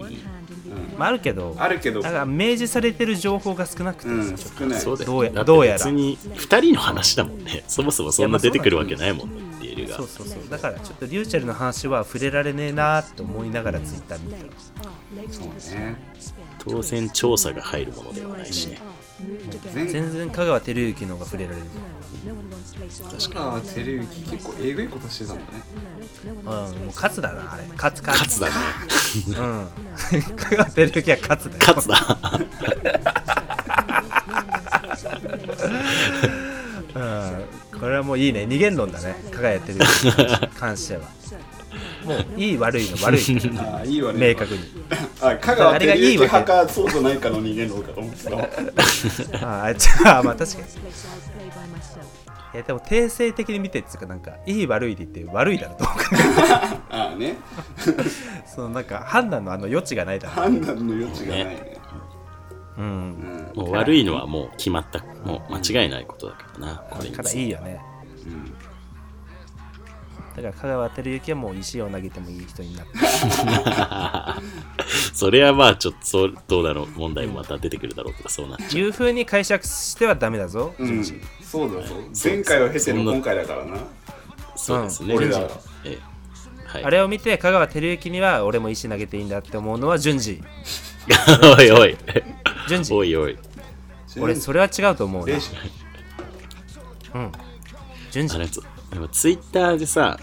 [0.99, 1.55] まあ、あるけど。
[1.59, 2.03] あるけど。
[2.03, 4.81] だから明示されてる情報が少なくてうん少ない。
[4.81, 5.79] そうどうやどうやら。
[5.79, 7.64] 別に2人の話だもんね。
[7.69, 9.97] そもそもそんな出てくるわけないもんねディールが。
[9.97, 10.51] とそうそうそう。
[10.51, 14.38] だからちょっとリューチェルの話は触れられねえなって思いながらツイッター見た
[15.33, 15.47] そう
[15.79, 15.97] ね。
[16.59, 18.79] 当然調査が入るものではないしね。
[18.81, 18.96] 前
[19.72, 21.62] 全然香川照之の方が触れられる。
[23.18, 25.48] 確か照之結構えぐいことしてたんだね。
[26.24, 27.64] うんもう勝つだなあれ。
[27.76, 28.55] 勝つ勝勝つだね。
[29.29, 29.68] うん。
[30.37, 31.59] 香川照之は勝つだよ。
[31.61, 31.96] 勝つだ。
[36.94, 36.98] う
[37.76, 37.81] ん。
[37.81, 38.44] これはもういいね。
[38.46, 39.14] 二元論だね。
[39.31, 41.09] 香川照之に関しては
[42.05, 43.59] もういい悪いの悪い。
[43.59, 44.61] ああいいわね明確に。
[45.21, 50.65] あ香川あれが照之いい派かそうじゃないかの人間のかと思ってたああじゃあまあ確かに。
[52.55, 55.97] いやでも定性的に見てっていうかなんかいい悪いで言って悪いだろと思う。
[56.91, 57.37] ああね。
[58.47, 61.77] そのなんか判断のあの余地がないだろ判断の余地がないね。
[62.79, 62.85] うん。
[62.85, 65.01] うんもう悪いのはもう決まった。
[65.25, 66.83] もう間違いないことだからな。
[66.91, 67.81] これにからいいよね。
[68.27, 68.55] うん
[70.37, 72.92] だから香川照之はもう石を投げてもいい人になって
[75.14, 81.05] それはまあちょっとそうどうだろう問題もまた出てくるだろうとかそうなっちゃいう風に解釈してはダメだぞ、うん。
[81.42, 81.94] そうだぞ。
[82.22, 83.77] 前回を経ての今回だからな。
[83.77, 83.79] う
[84.57, 85.40] そうですね、俺ら
[85.85, 85.99] ええ。
[86.66, 90.42] はい、あれを見て香川照之には俺も石投げていいんだって思うのは順次。
[91.59, 91.96] おいおい。
[92.68, 92.94] 順次。
[92.94, 93.38] おいおい。
[94.18, 95.37] 俺それは違うと思うな。
[97.14, 97.33] うん。
[98.11, 98.38] 順次
[98.97, 100.19] でもツイッターでさ、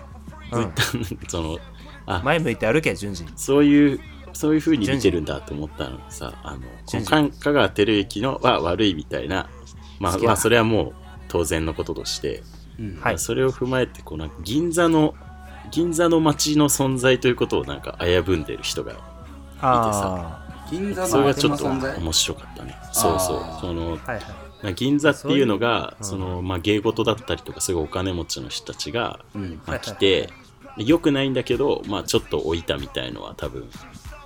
[0.52, 0.74] うん。
[0.74, 1.60] ツイッターその
[2.08, 4.00] あ前向いて歩け順次そういう
[4.34, 6.62] そういう風に見てるんだと思ったのがさあの
[7.40, 9.48] 香川照之のは悪いみたいな
[10.00, 10.94] まあまあそれはもう
[11.28, 12.42] 当然のこととして、
[12.80, 13.00] うん。
[13.00, 13.20] はい。
[13.20, 15.14] それを踏まえてこうなんか銀座の
[15.70, 18.96] 銀座の街の存在ということをなんか危ぶんでる人が
[19.62, 22.76] あ銀座それのがちょっと面白かったね。
[22.92, 23.62] そうそう。
[23.62, 24.24] そのあはいはい。
[24.24, 25.98] まあ銀座っていうのが
[26.62, 29.62] 芸事だったりとかすごいお金持ちの人たちがうん。
[29.66, 30.30] まあ来て
[30.78, 33.70] 良くないんだけどまあちょっと置いたみたいのは多分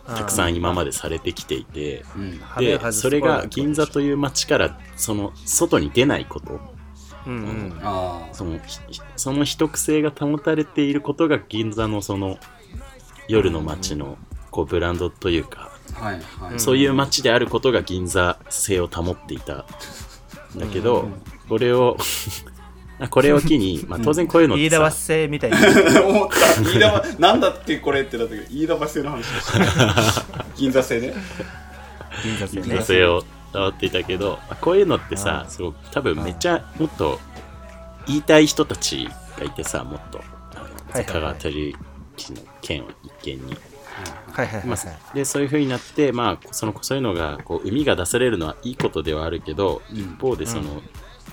[0.05, 2.39] たくさん今までされてきていてうん。
[2.57, 6.59] でそれが銀座という街からその外に出ないこと。
[7.25, 7.79] うんうん。
[7.81, 8.79] あそのひ
[9.15, 12.37] その秘匿性が保たれていることが銀座のその
[13.27, 14.17] 夜の街の
[14.51, 16.59] こうブランドというかあはいはい。
[16.59, 19.53] そういう街であることが銀座性を保っていた。
[19.55, 19.65] ん
[20.57, 21.09] だけど
[21.47, 21.97] これを
[23.11, 25.57] これを機に、まあ、当然こういうのって飯田製みたいに。
[26.01, 26.61] 思った。
[26.61, 29.17] 飯田はなんだってこれってなったけど飯田橋製の話。
[29.19, 31.13] でした銀座製ね。
[32.23, 32.75] 銀座製ね。
[32.75, 37.19] 女性を保っていたけどこういうのってさすごく多分めっちゃもっと
[38.07, 40.19] 言いたい人たちがいてさもっと。
[40.55, 41.05] あのはいはい。
[41.05, 41.75] 香川照
[42.17, 43.57] 之の件を一見に、
[44.31, 49.97] はいはいはいでそういう風になってまあそのそういうのがこう海が出されるのはいいことではあるけど、うん。
[49.97, 50.81] 一方でその、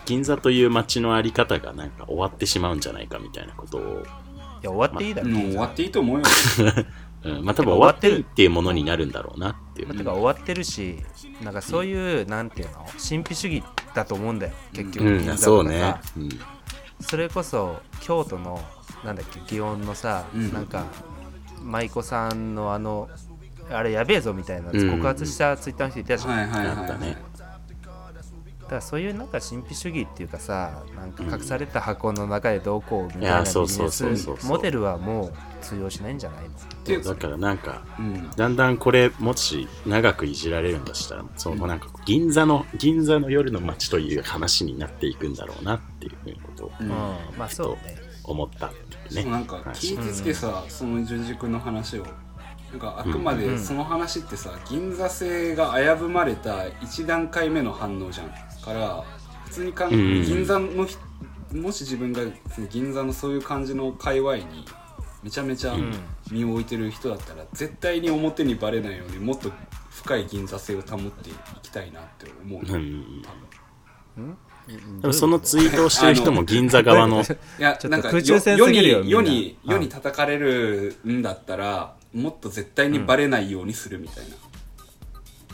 [0.06, 3.84] 銀座という街のあり方がなんか終わってしまうんじゃないかみたいなことを、い
[4.62, 5.28] や終わっていいだろ。
[5.28, 6.24] もう終わっていいと思うよ
[7.24, 10.98] うん、まあ多分 終わってるっていうものになるんだろうなっていう、てか終わってるし
[11.42, 12.86] なんかそういうなんていうの？
[12.86, 15.74] 神秘主義だと思うんだよ結局うん、銀座そうね。
[15.74, 16.28] とかさ、うん。
[17.00, 18.60] それこそ京都の
[19.04, 20.52] なんだっけ祇園のさ、うん。
[20.52, 20.84] なんか
[21.64, 23.08] 舞妓さんのあの
[23.70, 24.90] あれやべえぞみたいなうん。
[24.90, 27.16] 告発したツイッターの人いたじゃん、はいはいはいあったね。
[28.60, 34.38] だからそういうなんか神秘主義っていうかさなんか隠された箱の中でどうこうみたいなビジネそうそうそうそう。
[34.38, 36.54] スモデルはもう通用しないんじゃないの？
[36.84, 38.30] でだからなんかうん。
[38.30, 46.86] だんだんこれもし長くいじられるんだしたらそのなんか銀座の銀座の夜の街という話になっていくんだろうなっていうふうなことをうん。
[46.86, 46.92] うん、
[47.38, 47.96] まあそうね。
[48.26, 48.72] 思った
[49.20, 50.14] っていうねなんか聞い。
[50.14, 52.06] ててさ、その純次君の話を。
[52.70, 58.28] なんかあくまでその話ってさ、銀座製が危ぶまれた1段階目の反応じゃん。
[58.62, 59.04] から
[59.44, 60.24] 普通にかん、うんうん。
[60.24, 60.96] 銀座のひ
[61.52, 62.22] もし自分が
[62.52, 64.64] その銀座のそういう感じの界隈に
[65.22, 65.74] めちゃめちゃ
[66.32, 69.52] 身を置いてる人だったら、絶対に表にバレないようにもっと
[69.90, 73.22] 深い銀座性を保っていきたいなって思う、うん。
[74.16, 74.36] 多分
[75.00, 77.26] でもそのツイートをしてる人も銀座側の い
[77.58, 84.36] やなんか空中戦世すぎるよに世に世に叩かれるんだったらもっと絶対にバレないようにするみたいな、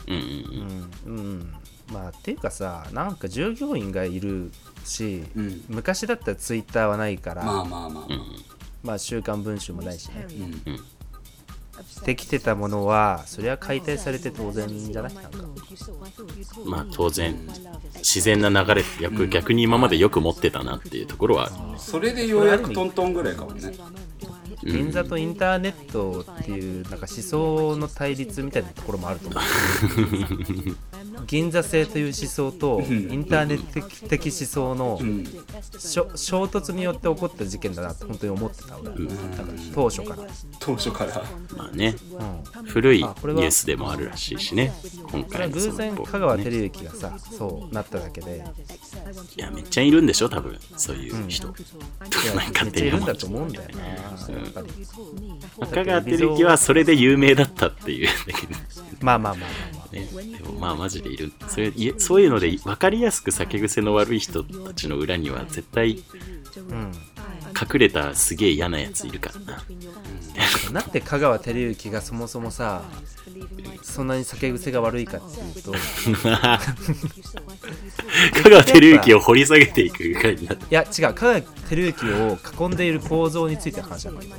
[0.07, 1.53] うんうんうん、うん、
[1.91, 4.51] まあっていうかさなんか従業員がいる
[4.85, 5.63] し、うん。
[5.69, 8.07] 昔だったらツイッターはないから、まあまあまあまあ、
[8.83, 10.25] まあ週刊文春もないしね。
[10.29, 10.33] う
[10.71, 10.79] ん。
[12.05, 15.13] できてたものはそれは解体されて当然じゃない？
[15.13, 15.29] なんか
[16.65, 17.35] まあ当然
[17.95, 21.79] 自然な流れって逆逆に今までよく持ってたなっていうところはある。
[21.79, 23.67] それでようやくトントンぐらいかもね。
[23.67, 24.11] うん
[24.63, 29.43] 銀座とインターネットっていうなんか思想の対立みたいなところもあると思う
[31.25, 32.83] 銀座製という思想とん。
[32.83, 34.99] インターネット的思想の
[36.15, 38.95] 衝突によって起こった事件だなって本当に思ってた俺、だ。
[38.95, 40.27] から当初から、
[40.59, 41.23] 当初から。
[41.57, 41.95] まあね、
[42.57, 44.73] うん、古いニュースでもあるらしいしね、
[45.11, 48.43] 今回のその然香川ね照之がさそうなっただけで。
[49.37, 50.57] いや、めっちゃいるんでしょ、多分。
[50.77, 51.47] そういう人。
[51.47, 51.51] い
[52.27, 54.67] やなんかめっちゃいるんだと思うんだよなやっぱり。
[55.67, 58.55] 香川照之はそれで有名だったっていうだけで。
[59.01, 61.31] まあまあまあまあまあね、でもまあマジでいる。
[61.47, 66.03] それいえそういうので分かりやすく酒癖の悪い人たちの裏には絶対
[66.57, 66.91] うん
[67.59, 69.63] 隠れたすげえ嫌なやついるからな。
[70.71, 72.83] なんで香川照之がそもそもさ
[73.81, 75.77] そんなに酒癖が悪いかっていうとい
[78.43, 80.73] 香川照之を掘り下げていく回になって。
[80.73, 82.37] や違う香川照之を
[82.69, 84.35] 囲んでいる構造についての話だけど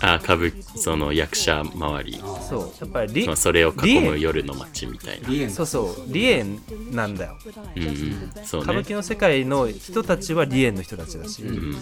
[0.00, 2.20] あ歌舞その役者周り。
[2.48, 5.28] そうやっぱりそれを囲リエむ夜の街みたいな。
[5.28, 5.50] リエン。
[5.50, 7.38] そうそう離縁なんだよ。
[7.76, 11.76] うんうんそう歌舞ね伎の世界の人たちは離縁の人たちだし、うん、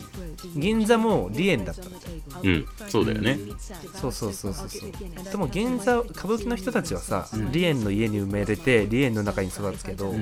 [0.63, 2.03] 銀座も離縁だったんだよ
[2.45, 3.39] うん、そうだよね。
[3.95, 4.91] そうそうそうそうそう。
[5.31, 10.15] でも銀座歌舞伎の人たちはさ、離縁の家に生まれて離縁の中に育つけど、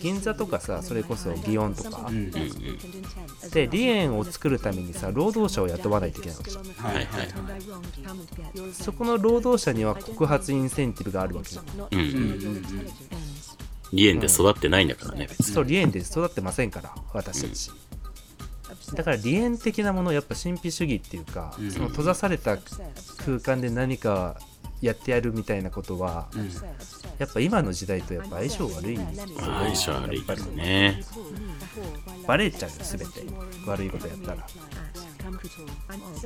[0.00, 6.64] 銀座とかさそれこそ祇園とか、うんで離縁を作るためにさ労働者を雇わないといけないわけじゃん。
[6.64, 7.28] はいはいはい。
[8.72, 11.64] そこの労働者には告発インセンティブがあるわけじゃん。
[11.68, 12.62] うんうん
[13.92, 15.26] リエンで育ってないんだからね。
[15.28, 17.70] 別にそう離縁で育ってませんから私たち、
[18.94, 22.58] だから離縁的なものやっぱ神秘主義っていうか、その閉ざされた
[23.24, 24.36] 空間で何か
[24.80, 26.28] やってやるみたいなことは、
[27.18, 29.26] やっぱ今の時代とやっぱ相性悪いんですよ。
[29.40, 31.02] まあ相性悪いからね。
[32.26, 33.06] バレちゃうよ全て。
[33.66, 34.46] 悪いことやったら。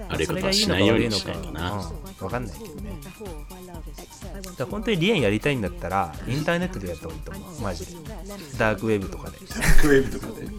[0.09, 1.73] 悪いそれことはしないようにしないとかな。
[1.73, 2.99] うん、分かんないけどね。
[3.03, 7.61] だから本当に離縁やりたいんだったらインターネットでやった方がいいと思う。
[7.61, 7.93] マジで。
[8.59, 9.39] ダークウェブとかで、
[9.83, 10.47] クウェブとかで。
[10.47, 10.51] う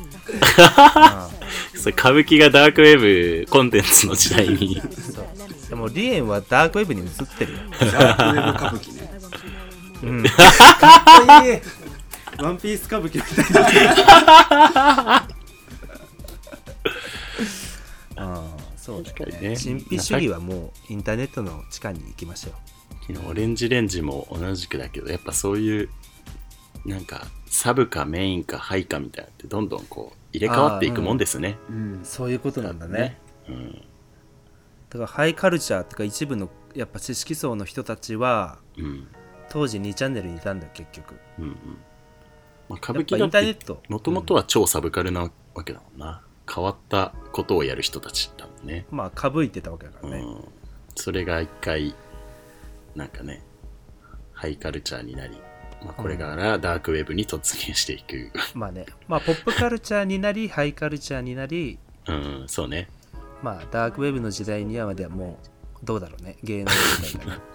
[1.75, 4.77] それ歌舞伎がダークウェブコンテンツの時代に。
[4.77, 5.25] んそう。
[5.69, 9.09] でも離縁はダークウェブに移ってるよ、ダークウェブ歌舞伎ね。
[10.03, 12.43] うん、かっこいい。
[12.43, 13.85] ワンピース歌舞伎みたい
[14.73, 15.27] な。
[18.17, 18.43] あ
[18.77, 19.55] そうだね。
[19.57, 22.53] 神秘主義はもうインターネットの地下に行きましょう。
[23.07, 25.89] 昨日オレンジレンジも同じくだけどやっぱそういう
[26.85, 31.57] なんかサブかメインかハイかみたいなのってどんどんこう入れ替わっていくもんですね。
[31.69, 31.99] うん。
[32.03, 33.17] そういうことなんだね。
[33.47, 33.71] うん。
[33.71, 33.79] だ
[34.93, 39.07] からハイカルチャーとか一部のやっぱ知識層の人たちはうん。
[39.49, 41.15] 当時2チャンネルにいたんだよ結局。
[41.39, 41.55] うんうん。
[42.69, 46.21] まあ、歌舞伎だってもともとは超サブカルなわけだもんな。
[46.53, 50.45] 変わったことをやる人たちだもんね、まあかぶいてたわけだからね、うん、
[50.95, 51.93] それが一回
[52.95, 53.43] なんかね
[54.33, 55.37] ハイカルチャーになり、
[55.83, 58.85] まあ、これからダークウェブに突入していく、まあね。
[59.07, 62.87] まあポップカルチャーになりハイカルチャーになりうん、そうね。
[63.43, 65.37] まあダークウェブの時代にはまではも
[65.83, 66.37] うどうだろうね。
[66.43, 67.41] 芸能時代かな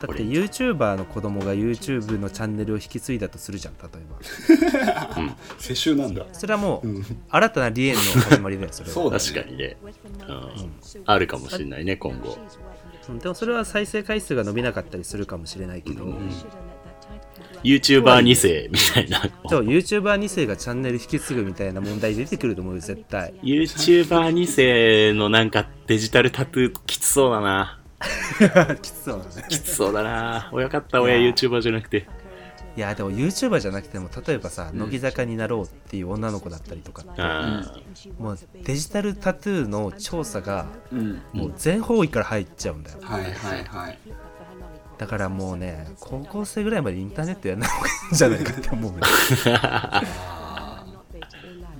[0.00, 3.90] だって YouTuber の子供が YouTube のチャンネルを引き継いだとするじゃん例え
[5.14, 5.36] ば。
[5.58, 6.26] 世襲なんだ。
[6.32, 6.88] それはもう
[7.30, 8.92] 新たな離縁の始まりだよそれは。
[8.94, 12.30] そうだ確かにね、うん、あるかもしれないね今後。
[12.30, 12.73] うん
[13.18, 16.04] でもそれは再生回数が伸びなかったりするかもしれないけど、
[17.62, 19.20] YouTuber2 世みたいな。
[19.48, 23.34] そう YouTuber2 世がチャンネル引き継ぐみたいな問題出てくると思うよ絶対。
[23.42, 27.80] YouTuber2 世のなんかデジタルタトゥーきつそうだな。
[28.82, 29.46] きつそうだね。
[29.48, 30.50] きつそうだな。
[30.52, 32.06] 親かった親 YouTuber じゃなくて
[32.76, 37.02] いやでも YouTuber じゃなくても例えばさ、乃木坂になろうっていう女の子だったりとか。
[37.02, 37.62] ってあ
[38.18, 41.22] もうデジタルタトゥーの調査がうん。
[41.32, 42.98] もう全方位から入っちゃうんだよ。
[43.02, 43.98] はいはいはい。
[44.98, 49.00] だからもうね高校生ぐらいまでインターネットやんない方がいいんじゃないかって思うね。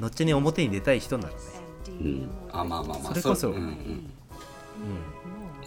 [0.00, 1.36] 後に表に出たい人ならね。
[1.88, 2.30] ーうん。
[2.52, 3.14] あまあまあまあ。
[3.14, 3.52] それこそう。
[3.52, 3.58] うん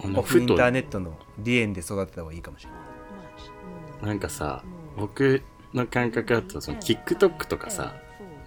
[0.03, 0.17] うん。
[0.17, 4.07] オフインターネットの離縁で育てた方がいいかもしれない。
[4.07, 4.63] なんかさ
[4.97, 5.43] 僕
[5.73, 7.95] の感覚だとその TikTok とかさ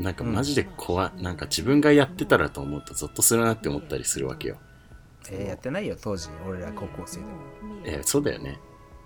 [0.01, 4.57] なんかマジで怖い、なんか自分がやってたらと思うとゾッとするなって思ったりするわけよ。
[5.31, 6.29] えーやってないよ当時。
[6.49, 7.33] 俺ら高校生でも、
[7.85, 8.59] えそうだよね。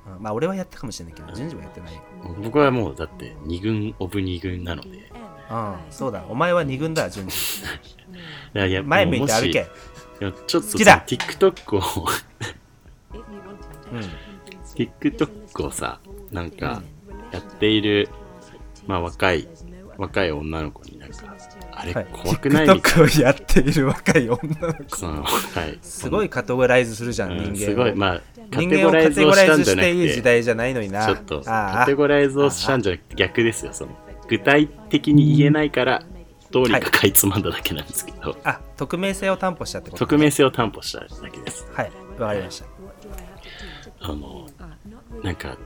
[0.07, 0.23] うん。
[0.23, 1.95] まあ俺はやったかもしれないけど順次はやってない。
[1.95, 2.01] よ
[2.45, 5.11] 僕はもうだって2軍オブ2軍なので。
[5.51, 5.77] うん。
[5.91, 6.25] そうだ。
[6.29, 9.67] お前は二軍だ順次いやいや前向いて歩け。
[10.21, 11.83] いやちょっと好 TikTok を
[13.93, 14.01] うん。
[14.77, 15.99] TikTok をさ
[16.31, 16.85] なんか
[17.35, 18.09] やっている、
[18.87, 19.49] まあ、若い
[19.97, 21.37] 若い女の子になんか、
[21.73, 22.69] あれはい、怖くない？
[22.69, 24.75] みたい TikTok をやっている若い女のな。
[24.75, 24.97] 子。
[24.97, 25.79] その、はい。
[25.83, 27.57] すごいカテゴライズするじゃん、うん人間を。
[27.57, 28.21] すごい、まあ、
[28.51, 33.73] カ人テゴライズ間をしたんじゃライズしてなくて、いい時代じゃないのになちょっと、カテゴライズをしたんじゃなくて逆ですよ。
[33.73, 33.93] その、
[34.29, 36.03] 具体的に言えないから、
[36.51, 41.67] どうにかかいつまんだだけなんですけど、あ匿名性を担保したってこと匿名性を担保しただけです。
[41.73, 41.93] はい。
[42.19, 42.67] わかりました。
[44.01, 44.47] あの、
[45.23, 45.57] なんか、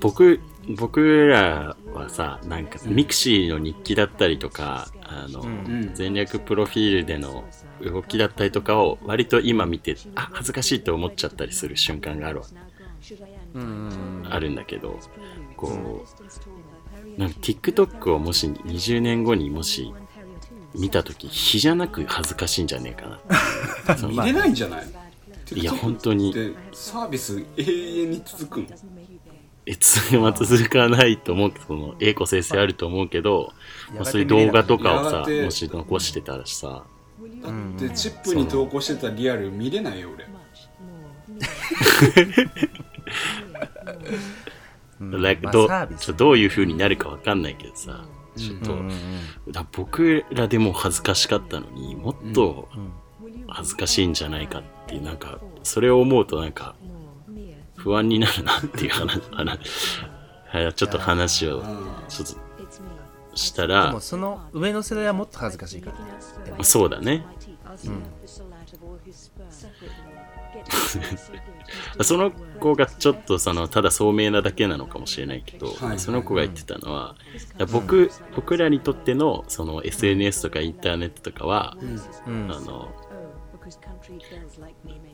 [0.00, 0.40] 僕、
[0.76, 5.90] 僕らはさ、なんか、ミクシーの日記だったりとか、あの、ん。
[5.94, 7.44] 前略プロフィールでの
[7.82, 12.46] 動きだったりとかを、割と今見て、あ、恥ずかしいと思っちゃったりする瞬間があるわ。
[13.54, 14.26] うん。
[14.30, 14.98] あるんだけど、
[15.56, 16.04] こ
[17.16, 19.92] う、なんか TikTok をもし20年後にもし
[20.74, 23.08] 見たとき、日じゃなく恥ずかしいんじゃねえか
[23.96, 23.96] な。
[24.24, 24.86] 見れないんじゃない？
[25.56, 26.32] いや本当に。
[26.32, 28.66] でサービス永遠に続くの？
[29.70, 33.52] えつま続かないと思うけど、その、英子先生あると思うけど、
[33.94, 36.82] まあ、そういう動画とかをさもし残してたらさ、
[37.42, 40.26] だってチップに投稿してたリアル見れないよ俺。
[45.00, 45.22] うん。
[45.22, 45.68] なんかど
[45.98, 48.04] ちょどういう風になるかわかんないけどさ、
[48.36, 48.76] ちょっと、
[49.52, 52.90] だ僕らでも恥ずかしかったのにもっとん。
[53.52, 56.74] 恥ずかしいんじゃないかっていうなんかそれを思うとなんか
[57.80, 59.20] 不安になるなっていう話
[60.74, 61.62] ちょっと話を
[62.08, 62.34] ちょっと
[63.34, 65.92] したでらもその上の世代はもっと恥ずかしいか
[66.58, 66.64] ら。
[66.64, 67.24] そうだね。
[72.02, 75.98] その子がちょっとそのただ聡明なだけなのかもしれないけど、はい。
[75.98, 77.14] その子が言ってたのは、
[77.56, 81.76] いや僕僕らにとってのその SNS とかインターネットとかは、
[82.26, 82.50] うん。
[82.50, 82.88] あの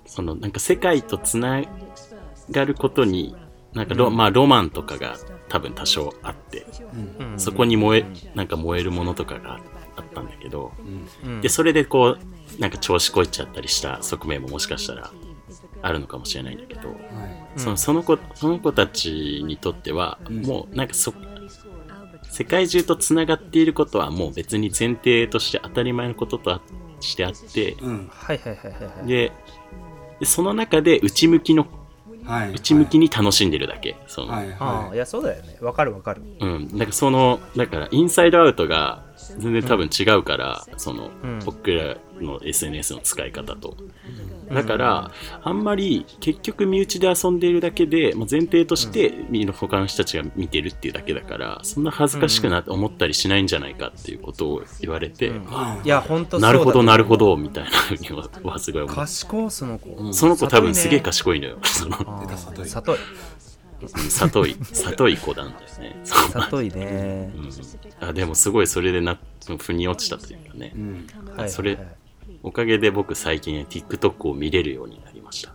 [0.07, 1.61] そのなんか世界とつな
[2.51, 3.35] がることに
[3.73, 5.17] なんかロ,、まあ、ロマンとかが
[5.49, 6.67] 多分多少あって、
[7.21, 7.39] うん。
[7.39, 9.61] そこに燃えなんか燃えるものとかが
[9.97, 10.73] あったんだけど、
[11.25, 11.41] うん。
[11.43, 15.11] でそれでこうなんか調子こいちゃったりした側面ももしかしたら
[15.83, 16.97] あるのかもしれないんだけど、はい。
[17.57, 21.13] そのその子その子たちにとっては、もうなんかそ
[22.31, 26.61] 世界中とつながっていることはもう別に前提として当たり前のことと
[27.01, 28.09] してあって、うん。
[28.11, 29.07] はいはいはいはいはい。
[29.07, 29.33] で
[30.19, 31.67] でその中で内向きの
[32.27, 32.53] はい。
[32.53, 34.33] 内向きに楽しんでるだけ、その。
[34.33, 35.57] はいあいやそうだよね。
[35.61, 36.23] わかるわかる。
[36.41, 39.05] うん、なんかそのだからインサイドアウトが
[39.39, 41.39] 全然多分違うから、その、うん。
[41.45, 43.77] 僕らの SNS の使い方と。
[44.53, 45.11] だから、
[45.43, 49.13] あんまり結局身内で遊んでいるだけで、まあ、前提として、
[49.53, 55.45] 他の人たちが見てるっていうだけだからそんな恥ずかしくなって思ったりしないんじゃないかっていうことを言われて、うん。
[55.47, 58.97] はいやほんとそうだなるほどなるほどみたいなふうにははすごい思う。
[58.97, 60.13] 賢いその子。
[60.13, 61.59] その子多分すげえ賢賢いのよ。
[61.65, 61.97] その
[62.65, 62.99] 里い
[63.89, 66.01] 里い里い子なんだよね。
[66.05, 67.31] 里いね。
[68.01, 68.09] うん。
[68.09, 69.19] あでもすごいそれでな
[69.59, 71.07] 腑に落ちたというかね、うん。
[71.37, 71.85] はいそれはい。
[71.85, 71.97] はい
[72.43, 75.55] おかげで僕最近 TikTok を見れるようになりました、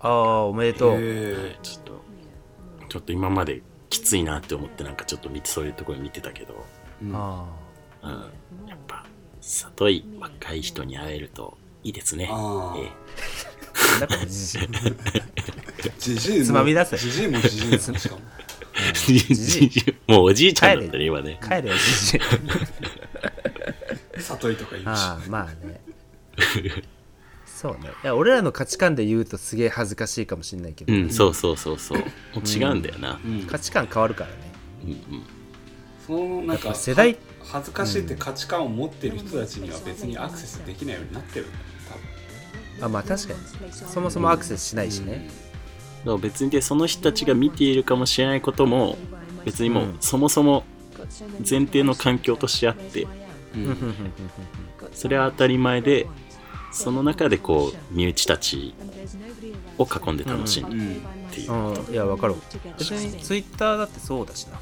[0.00, 0.96] ああおめでとう。
[0.98, 2.02] えちょっと
[2.88, 6.64] ちょっと今まできついなって思ってなんかちょっと見てそういうところ見てたけど、
[7.12, 7.44] あ
[8.02, 8.10] うん、
[8.66, 9.04] やっぱ
[9.40, 12.28] 里い若い人に会えるといいですね。
[12.30, 12.84] あー。
[12.84, 12.90] え
[13.98, 14.68] んかじじい
[15.98, 16.96] じじいもつまみ出せ。
[16.96, 18.20] じじいもじじいですねしかも。
[20.08, 21.38] えもうおじいちゃんだったね今ね。
[21.42, 22.20] 帰れよじじい。
[24.20, 24.86] 里いとか言うし。
[24.86, 25.80] ああまあね。
[27.46, 27.90] そうね。
[28.02, 31.98] いや俺らの価値観で言うとすげえ恥ずかしいかもしれないけど、うんそうそうそうそう。
[31.98, 32.04] も
[32.44, 33.42] う違うんだよな、うん。
[33.46, 34.36] 価値観変わるからね。
[34.84, 34.98] うんうん。
[36.06, 41.46] そのなんかぱ世代は恥ずかしいって価値観を持ってる人たちには別にアクセスできないようになってる。
[41.46, 41.62] んだよ
[42.82, 43.72] あまあ確かに。
[43.72, 45.28] そもそもアクセスしないしね、
[46.00, 48.98] だから別にでその人たちが見ているかもしれないことも
[49.44, 49.96] 別にもううん。
[50.00, 50.64] そもそも
[51.48, 53.06] 前提の環境としてあって
[53.54, 53.96] うん。
[54.92, 56.06] それは当たり前で
[56.72, 58.74] その中でこう身内たち
[59.78, 60.96] を囲んで楽しんでうん。
[60.96, 61.74] っていう、うん。
[61.74, 62.34] うんいやわかる
[62.78, 64.58] 別にツイッターだってそうだしな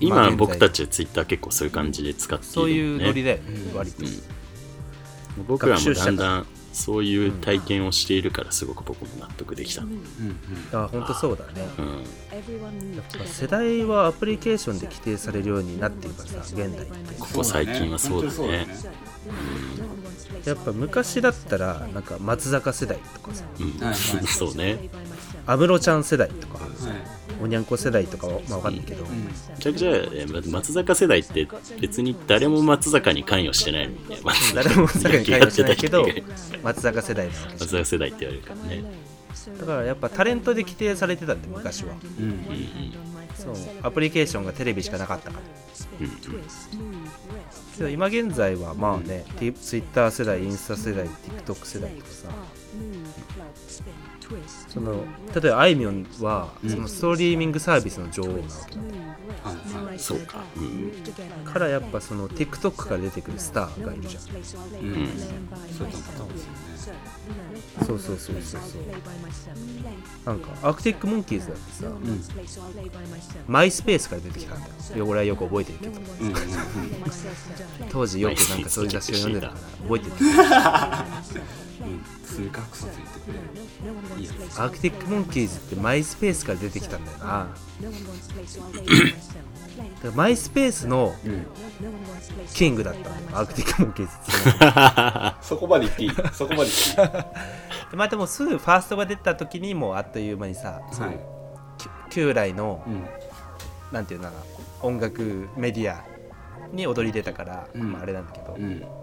[0.00, 9.90] 今僕たちツイッター結構そういう感じで使っているそういうノリで、だよね、割と、うん、僕らもだんだんそういう体験をしているからすごく僕も納得できた、うん。
[9.90, 10.00] うん
[10.72, 11.60] あ本当そうだね。
[11.60, 11.70] やっ
[13.18, 17.14] ぱ世代はアプリケーションで規定されるようになっているからさ現代って。
[17.18, 18.32] ここ最近はそうだね。
[18.32, 18.52] 本当に
[20.46, 23.44] やっぱ昔だったらなんか松坂世代とかさ。
[23.58, 23.66] うん。
[23.78, 23.94] はいはい。
[24.26, 24.88] そうね。
[25.46, 26.58] 安室ちゃん世代とか。
[26.58, 29.28] そうだねおにゃんこ世代とかはまあわかんないけど、はいめ
[29.58, 31.48] ちゃくちゃえ松坂世代って
[31.80, 34.18] 別に誰も松坂に関与してないのにね。
[34.22, 36.06] 松誰も松坂に関与してないけど
[36.62, 38.84] 松坂世代なわけ松坂世代って言われるからね。
[39.60, 41.94] だからやっぱタレントで規定されてたんで昔は。
[42.20, 42.38] うんうん
[43.36, 43.54] そう。
[43.82, 45.42] アプリケーションがテレビしかなかったから。
[47.76, 52.28] けど今現在はまあね、T- Twitter 世代インスタ世代 TikTok 世代とかさ
[54.68, 55.04] その
[55.34, 58.74] 例えばあいみょんはそのストリーミングサービスの女王なわけ。
[58.76, 60.44] だ、はいはいそうか。
[60.56, 60.92] うん。
[61.44, 64.22] からやっぱその TikTok から出てくるスターがいるじゃん。
[64.24, 64.30] うん。
[64.32, 66.98] そういうのも多分ですよね。
[67.86, 68.82] そうそうそうそうそう。
[70.24, 71.86] なんかアークティックモンキーズだってさ、
[73.46, 75.06] マイスペースから出てきたんだよ。
[75.06, 76.00] 俺はよく覚えてるけど。
[76.20, 76.26] うん。
[76.28, 76.32] うん。
[76.32, 76.34] うん。
[77.90, 80.12] 当時よくなんかそういう雑誌を読んでたから覚えてる
[81.78, 82.04] けどうん。
[82.24, 87.24] するかクソついてていいやアークティックモンキーズってマイスペースから出てきたんだよな。
[87.24, 87.48] だか
[90.04, 91.46] らマイスペースのうん
[92.52, 96.12] キングだったんだよアークティックモンキーズって そこまで言っていい？
[96.32, 97.90] そこまで言っていい？
[97.90, 101.18] で まあでもすぐファーストが出た時にもうあっという間にさはい。
[101.78, 103.06] き旧来のうん。
[103.92, 104.42] なんていうのかな
[104.82, 106.04] 音楽メディア
[106.72, 107.92] に踊り出たから、うん。
[107.92, 108.76] まあ、あれなんだけど、やうん。
[108.78, 108.97] っ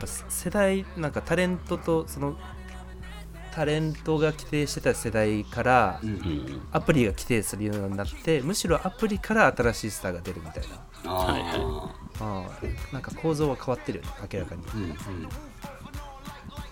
[0.00, 2.36] ぱ世代なんかタレントとその
[3.54, 6.68] タレントが規定してた世代からうんうん。
[6.72, 10.86] アプリが規定するようになってむしろアプリから新しいスターが出るみたいな。
[12.18, 12.48] あ
[12.92, 14.62] なんか構造は変わってるよね明らかに。
[14.74, 14.96] うんうん。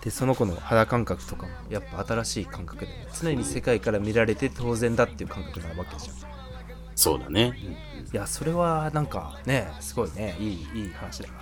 [0.01, 6.15] でその子の肌感覚とかもやっぱ新しい感覚で常に世界から見られて当然だっていう感覚なわけじゃん。
[6.95, 7.57] そうだね。
[8.13, 11.39] いやそれはなんかねすごいねいいいい話だわ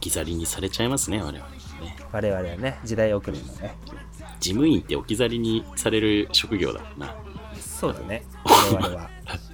[0.00, 1.58] 置き去りにされちゃいますね、我々はね。
[2.10, 3.76] 我々はね時代遅れのね。
[4.40, 7.14] 事務員って置き去りにされる職業だもんな。
[7.60, 8.24] そうだね。
[8.72, 9.10] 我々は。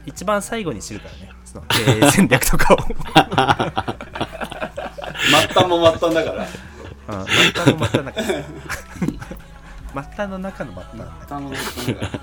[0.06, 1.32] 一番最後に知るからね。
[1.44, 2.78] その経営戦略とかを。
[2.78, 2.86] 末
[5.48, 6.46] 端も末端だから。
[7.08, 10.04] うん末端の末端だから。
[10.04, 12.20] 末端の中の末端だ末端も末端だから。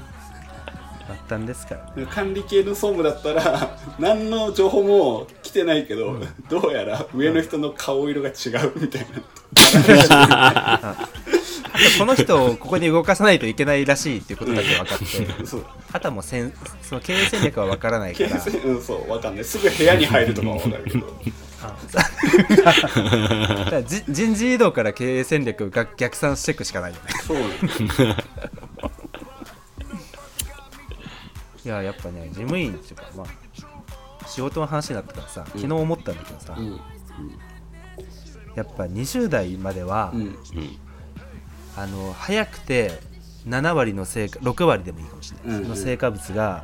[1.27, 2.05] 末端ですからね。
[2.09, 6.17] 管理系の総務だったら何の情報も来てないけど、
[6.49, 8.31] どうやら上の人の顔色が違
[8.65, 9.05] うみたい
[10.09, 10.95] な、
[11.99, 15.05] この人をここに動かさないといけないらしいっていうことだけ分かって
[15.45, 15.65] そう。
[15.91, 16.51] あとはもうせん
[16.81, 18.29] その経営戦略は分からないから。
[18.65, 19.45] うんそうわかんない。
[19.45, 21.21] すぐ部屋に入るとかは分かるけど。
[24.09, 27.03] 人事異動から経営戦略を逆逆算していくしかないよね。
[27.27, 27.49] そうなん
[28.07, 28.23] だ
[31.63, 33.42] いややっぱね事務員っていうかまあ
[34.27, 36.79] 仕事の話になったからさ昨日思ったんだけどさ、うん。
[38.55, 40.21] やっぱ20代までは、うん。
[40.21, 40.37] うん。
[41.75, 42.91] あの早くて
[43.47, 45.63] 7割の成果6割でもいいかもしれない、うん。
[45.63, 46.63] うんの成果物が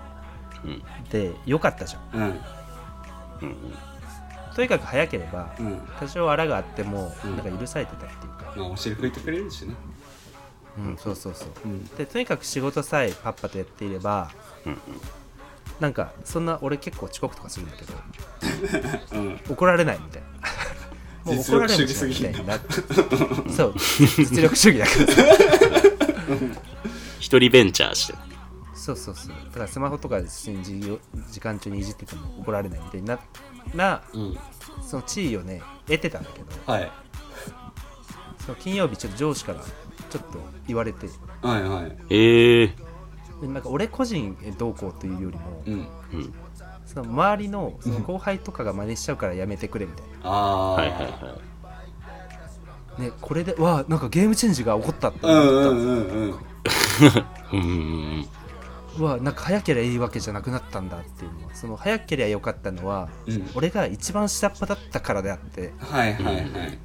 [0.64, 0.84] うん。
[1.10, 2.02] で良かったじゃん。
[2.14, 2.24] うん。
[2.24, 3.56] うん。
[4.56, 5.82] とにかく早ければうん。
[6.00, 7.38] 多少あらがあってもうん。
[7.38, 9.76] なんか許されてたっていうか、まあお尻拭いてくれるしね。
[10.78, 11.50] うん、そうそうそう。
[11.66, 11.86] うん。
[11.86, 14.32] でとにかく仕事さえパッパとやっていれば
[14.66, 14.78] うん。
[15.80, 17.94] なんかそんな俺結構遅刻とかするんだけど
[19.14, 19.40] うん。
[19.50, 20.28] 怒られないみたいな。
[21.34, 22.58] もう怒られも主義すぎしないみたいにな。
[22.58, 23.74] ってそう。
[24.18, 25.78] 実力主義だから。
[25.78, 25.90] さ
[27.20, 28.14] 一人ベンチャーして。
[28.14, 28.20] る。
[28.76, 29.36] そうそうそう。
[29.48, 30.58] だからスマホとか時
[31.30, 33.20] 時間中にいじってても怒られないみたいな
[33.74, 34.38] なうん。
[34.86, 36.92] その地位をね得てたんだけどはい。
[38.46, 41.08] その金曜日ちょっと上司からちょっと言われて。
[41.42, 41.98] はいはい。
[42.10, 42.76] ええで
[43.42, 45.74] なんか俺個人どうこうというよりもうん。
[46.14, 46.34] うん。
[46.86, 51.08] その周りのその後輩とかが真似しちゃうからやめてくれみたいああはいはいは
[52.98, 53.02] い。
[53.02, 55.20] な、ね、これでわあなんかゲームチェンジが起こったって。
[55.24, 56.00] うん思った、うんうんうん。
[56.02, 56.40] うん
[57.52, 57.62] うんう
[58.22, 58.28] ん。
[58.98, 63.50] うわなんか早ければいいわけじゃなくなったんだっていうのはその早ければよかったのはうん。
[63.56, 65.74] 俺が一番下っ端だったからであって。
[65.80, 66.80] はいはいはい。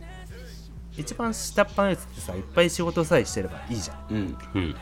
[0.96, 4.16] 一番下っ端のやつってさいっぱい仕事さえしてればいいじゃんうん。
[4.54, 4.62] うん。
[4.62, 4.76] うん。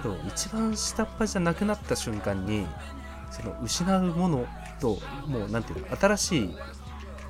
[0.00, 2.66] けど一番下っ端じゃなくなった瞬間に
[3.30, 4.46] その失うもの
[4.80, 6.54] ともうなんていうの新しい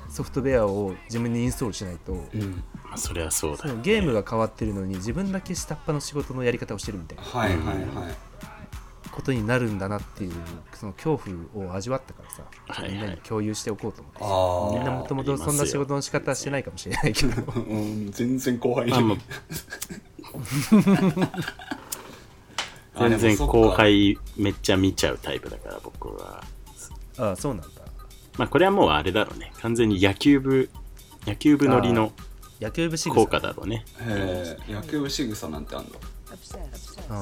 [0.09, 2.63] ソフトウェアを自分にインストールしないとうん。
[2.83, 8.15] まあ、そりゃそうだよ、そのゲームが変わってるのに自分だけ下っ端の仕事のやり方をしてるみたいなはいはいはい。
[9.11, 10.33] ことになるんだなっていう
[10.73, 11.19] その恐
[11.53, 12.93] 怖を味わったからさ、はいはい。
[12.93, 17.51] みんなに共有しておこうと思ってああみんなもともとそんな仕事の仕方はしてないかもしれないけど。
[17.51, 19.17] うん全然後輩にまあまあ
[22.99, 26.43] 全然後輩めっちゃ見ちゃうタイプだから僕は。
[27.17, 27.69] ああそうなんだ。
[28.37, 29.51] まあこれはもうあれだろうね。
[29.61, 30.69] 完全に野球部
[31.25, 32.11] 野球部乗りの
[32.61, 33.15] 野球部仕草。
[33.15, 33.85] 効果だろうね。
[34.01, 35.89] へえ野球部仕草なんてあんの？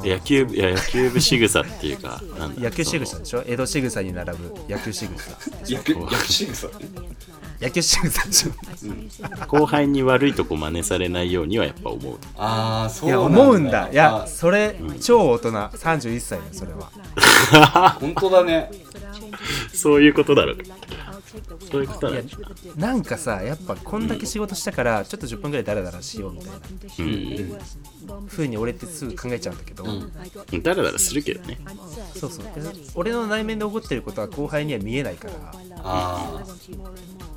[0.03, 3.43] 野球部いや野球部仕草っていうかなんだ野球仕草でしょ？
[3.47, 5.31] 江戸仕草に並ぶ野球仕草。
[5.61, 6.67] 野球野球仕草
[7.59, 8.03] 野球しょ
[9.47, 12.17] 後輩に悪いとこ真似されないようにはやっぱ思う。
[12.37, 13.41] ああそいうやなんだ。
[13.41, 13.89] 思うんだ。
[13.91, 15.49] いやあそれ超大人。
[15.51, 17.97] 31歳だよそれは。
[17.99, 18.71] 本当だね。
[19.73, 20.57] そういうことだろう。
[21.71, 22.11] そういうこと。
[22.75, 26.55] なんかさやっぱこんだけ仕事したからちょっと10分ぐらいダラダラしようみたいな。
[26.99, 28.27] うん。
[28.27, 31.57] 風に俺ってすぐ考えちゃうんだけど、だらだらするけどね。
[32.15, 32.45] そうそう。
[32.95, 35.33] 俺の内面で起こってることは後輩には見えないから。
[35.83, 36.43] あ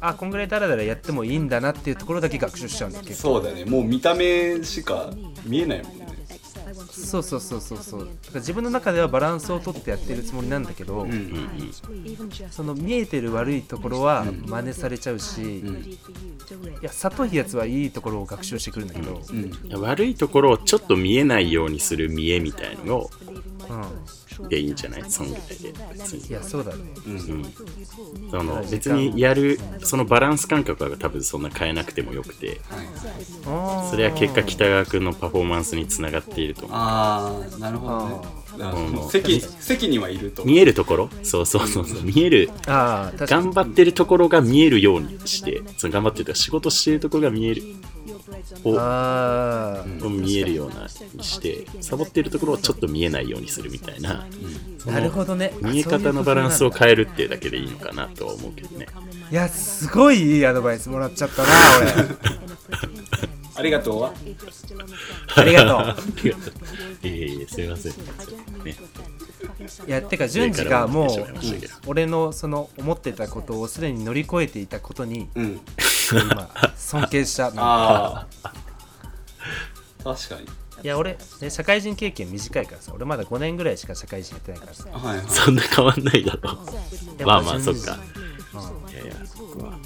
[0.01, 3.64] あこんぐらいダラダラやってもいいんだなっていうところだけ学習しちゃうんだよあ結構そうだね。
[3.64, 5.11] もう見た目しか
[5.44, 6.07] 見えないもんね
[7.07, 8.01] そうそうそうそうそう。
[8.01, 11.72] だから自分の中ではバランスをとってやってるつもりなんだけど、うん
[12.51, 15.64] その見えてる悪いところは真似されちゃうし、い
[16.82, 19.80] や里いやつはいいところを学習してくるんだけど、うん。
[19.82, 23.11] 悪いところをちょっと見えないようにする見えみたいのを
[23.68, 23.84] うん
[24.49, 25.05] でいいんじゃない？
[25.09, 25.72] そんぐらいで。
[25.93, 26.82] 別にいやそうだね。
[27.07, 27.45] うん、
[28.30, 32.61] その別にやるそのバランス感覚は多分そんな変えなくてもよくて。
[33.91, 36.78] それは結果北川君のパフォーマンスにつながっていると思う。
[36.78, 38.16] ああなるほどね。
[39.11, 40.45] 席席にはいると。
[40.45, 41.11] 見えるところ？
[41.22, 42.03] そうそうそうそう。
[42.03, 42.51] 見える。
[42.66, 43.45] ああ確かに。
[43.45, 45.62] 頑張ってるところが見えるようにして。
[45.76, 47.62] その頑張ってるとか仕事してるところが見える
[48.64, 54.26] を見えるようなにしてサボってるところをちょっと見えないようにするみたいな
[54.87, 58.87] なるほどね見え方のバランスを変えるっていうだけでいいのかなとは思うけどね
[59.31, 61.49] いやすごいいいアドバイスもらっちゃったな
[63.57, 64.12] ありがとうは
[65.37, 67.93] 俺ありがとうありがとういえいえすいません。
[68.64, 68.76] ね
[69.87, 71.09] いやてか順次がもう
[71.87, 75.61] 俺のその思ってたことをすでに乗り越えていたことにうん。
[76.13, 78.53] 今尊敬したああ
[80.03, 80.49] 確かに。
[80.83, 84.89] いや俺、ね、社会人経験短いからさ俺まだ5年ぐらいしか社会人やってないからさ。
[84.91, 85.27] はいはい。
[85.29, 86.59] そんな変わんないだろ
[87.25, 87.99] まあまあそっか。
[88.91, 89.79] いやいや僕は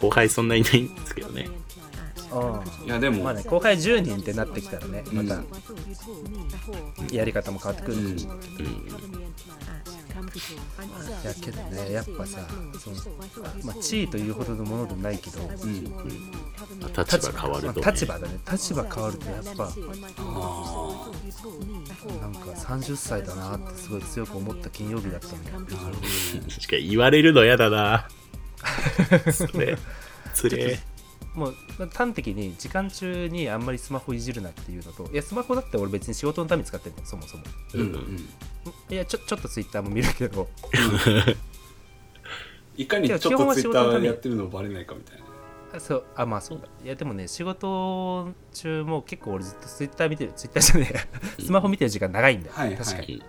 [0.00, 1.48] 後輩そんないないんですけどね
[2.32, 3.24] うんいやでも。
[3.24, 5.46] まあね後輩10人ってなってきたらねまたうん
[7.14, 7.98] やり方も変わってくる。
[7.98, 8.18] うん。
[8.18, 8.26] い
[11.24, 12.46] やけどねやっぱさ
[12.78, 12.96] その、
[13.64, 15.48] まあ、地位というほどのものでもないけどうん。
[16.96, 18.38] 立場変わると、ね、まあ立場だね。
[18.50, 19.68] 立場変わるとやっぱあ
[22.20, 25.58] なんか30歳だなってすごい強く思った金曜日だったんだよ
[26.48, 28.08] しか言われるの嫌だな。
[29.32, 29.78] それ。
[30.34, 30.78] つれ
[31.38, 31.54] もう
[31.94, 37.44] 端的に時間中にあんまりスマホいじるなっていうのといやスマホだって俺別に仕事のために使ってるのそもそも。
[37.72, 38.28] ーうんうん。
[38.90, 40.48] いやちょちょっとツイッターも見るけど。
[42.76, 45.24] いかにちょっとツイッターやってるのバレないかみたいな。
[45.74, 46.66] あそうあまあそうだ。
[46.84, 50.32] いやでもね仕事中も結構俺ずっとツイッター見てる。
[50.34, 51.06] ツイッターじゃねえや。
[51.44, 52.76] スマホ見てる時間長いんだよ、はいはい。
[52.76, 53.14] 確かに。
[53.14, 53.22] い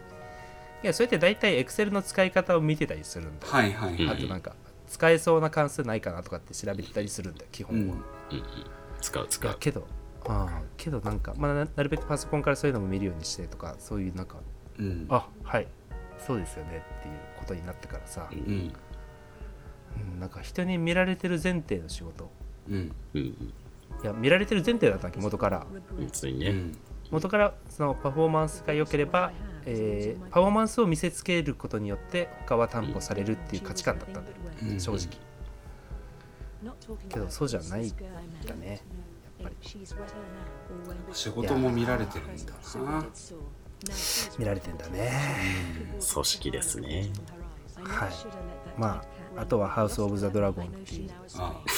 [0.81, 4.17] やそれって大体エクセルの使い方を見てたりするんだよ、はいはいはい。
[4.17, 4.55] あとなんか
[4.89, 7.95] 使えそうな関数ないかなとかって調べてたりするんだよ基本は、
[8.31, 8.37] うん。
[8.37, 8.43] い
[9.01, 9.51] 使う使う。
[9.51, 9.87] やけど
[10.27, 14.37] ああけどなんか、まあ、ななるべくパソコンからそういうのも見るようにしてとかそういうなんか
[14.77, 15.05] うん。
[15.09, 15.67] あはい
[16.17, 18.73] そうですよねっていうことになってからさ、うん。
[19.95, 22.29] うん、なんか人に見られてる前提の仕事。
[22.69, 22.95] うん。
[23.13, 23.53] うん
[24.01, 25.59] いや見られてる前提だったわけ元から。
[25.59, 26.77] ね、うん。
[27.11, 29.31] 元からそのパフォーマンスが良ければ、
[29.65, 34.38] えーパフォーマンスを見せつけることによって他は担保されるっていう価値観だったんだよ、うん
[34.79, 35.29] 正直。
[37.09, 37.89] けどそうじゃないん
[38.45, 38.81] だね。
[39.39, 39.55] やっぱり。
[41.13, 43.05] 仕事も見られてるんだな。
[44.37, 45.11] 見られてんだね。
[46.13, 47.09] 組織ですね。
[47.83, 48.09] はい。
[48.77, 49.01] ま
[49.35, 51.11] ああとはハウス・オブ・ザ・ドラゴンっていう。
[51.37, 51.69] ああ。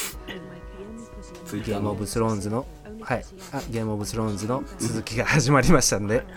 [1.51, 2.65] ゲーム・オブ・スローンズの
[3.01, 3.25] はい。
[3.51, 6.23] あゲーム・オブ・スローンズの続きが始まりましたので。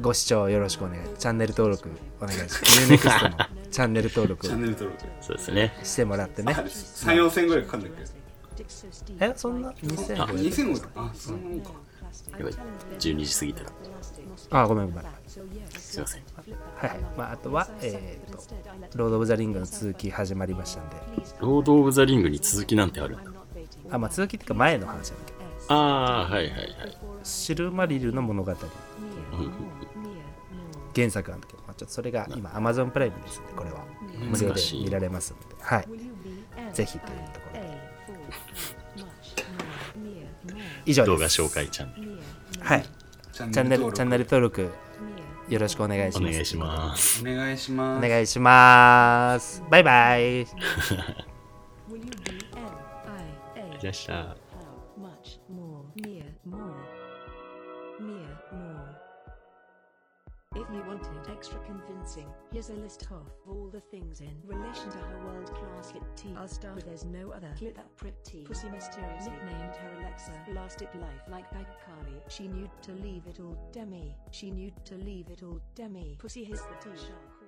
[0.00, 1.08] ご視聴よろしくお願い。
[1.18, 1.90] チャンネル登録
[2.20, 4.46] お願いしますチャンネル登録。
[4.46, 5.04] チャンネル登録。
[5.20, 5.72] そうですね。
[5.82, 6.52] してもらってね。
[6.52, 8.04] 34千ぐらいかかるんだっ
[8.56, 8.64] け？
[9.20, 11.70] えそんな？2500 2000もあそんなもんか。
[12.38, 12.52] やばい
[12.98, 13.62] 12時過ぎた。
[14.62, 15.04] あごめんごめん。
[15.26, 16.22] すいません。
[16.76, 20.96] はいはい、まあ、あとは、えー、とロード・オブ・ザ・リングの続き始まりましたんで。
[21.40, 23.16] ロード・オブ・ザ・リングに続きなんてある？
[23.90, 25.40] あ、まあ、続きっていうか前の話なんだけど。
[25.68, 26.68] ああはいはいはい。
[27.22, 28.56] シルマリルの物語うん
[30.94, 33.86] 原作なんだけど、まあ、ちょっとそれが今 Amazon プライムですんでこれは。
[34.18, 35.64] 無料で見られますので。
[35.64, 35.88] はい。
[36.74, 37.80] ぜひというところで。
[40.84, 41.40] 以上動です。
[41.40, 42.18] 画紹介チャンネル。
[42.60, 42.84] はい。
[43.32, 44.70] チャンネルチャンネル登登録
[45.48, 46.28] よろしくお願いします。
[46.28, 47.22] お願いします。
[47.22, 48.06] 録お願いします。
[48.06, 49.62] お願いします。
[49.70, 50.42] バイバイ。
[50.42, 50.46] い
[53.82, 54.40] らっしゃい
[62.16, 62.34] much more.
[62.52, 62.62] Mia more.
[62.62, 62.62] Mia more.
[62.62, 64.98] If you wanted extra convincing, here's a list of all the things in relation to
[64.98, 66.34] her world-class hit tea.
[66.36, 67.54] I'll start there's no other.
[67.60, 70.32] Clit that pretty pussy mysterious nicknamed her Alexa.
[70.54, 72.20] Lasted life like Bakali.
[72.28, 73.56] She knew to leave it all.
[73.72, 74.14] Demi.
[74.30, 75.60] She knew to leave it all.
[75.74, 76.16] Demi.
[76.18, 77.39] Pussy his the shop.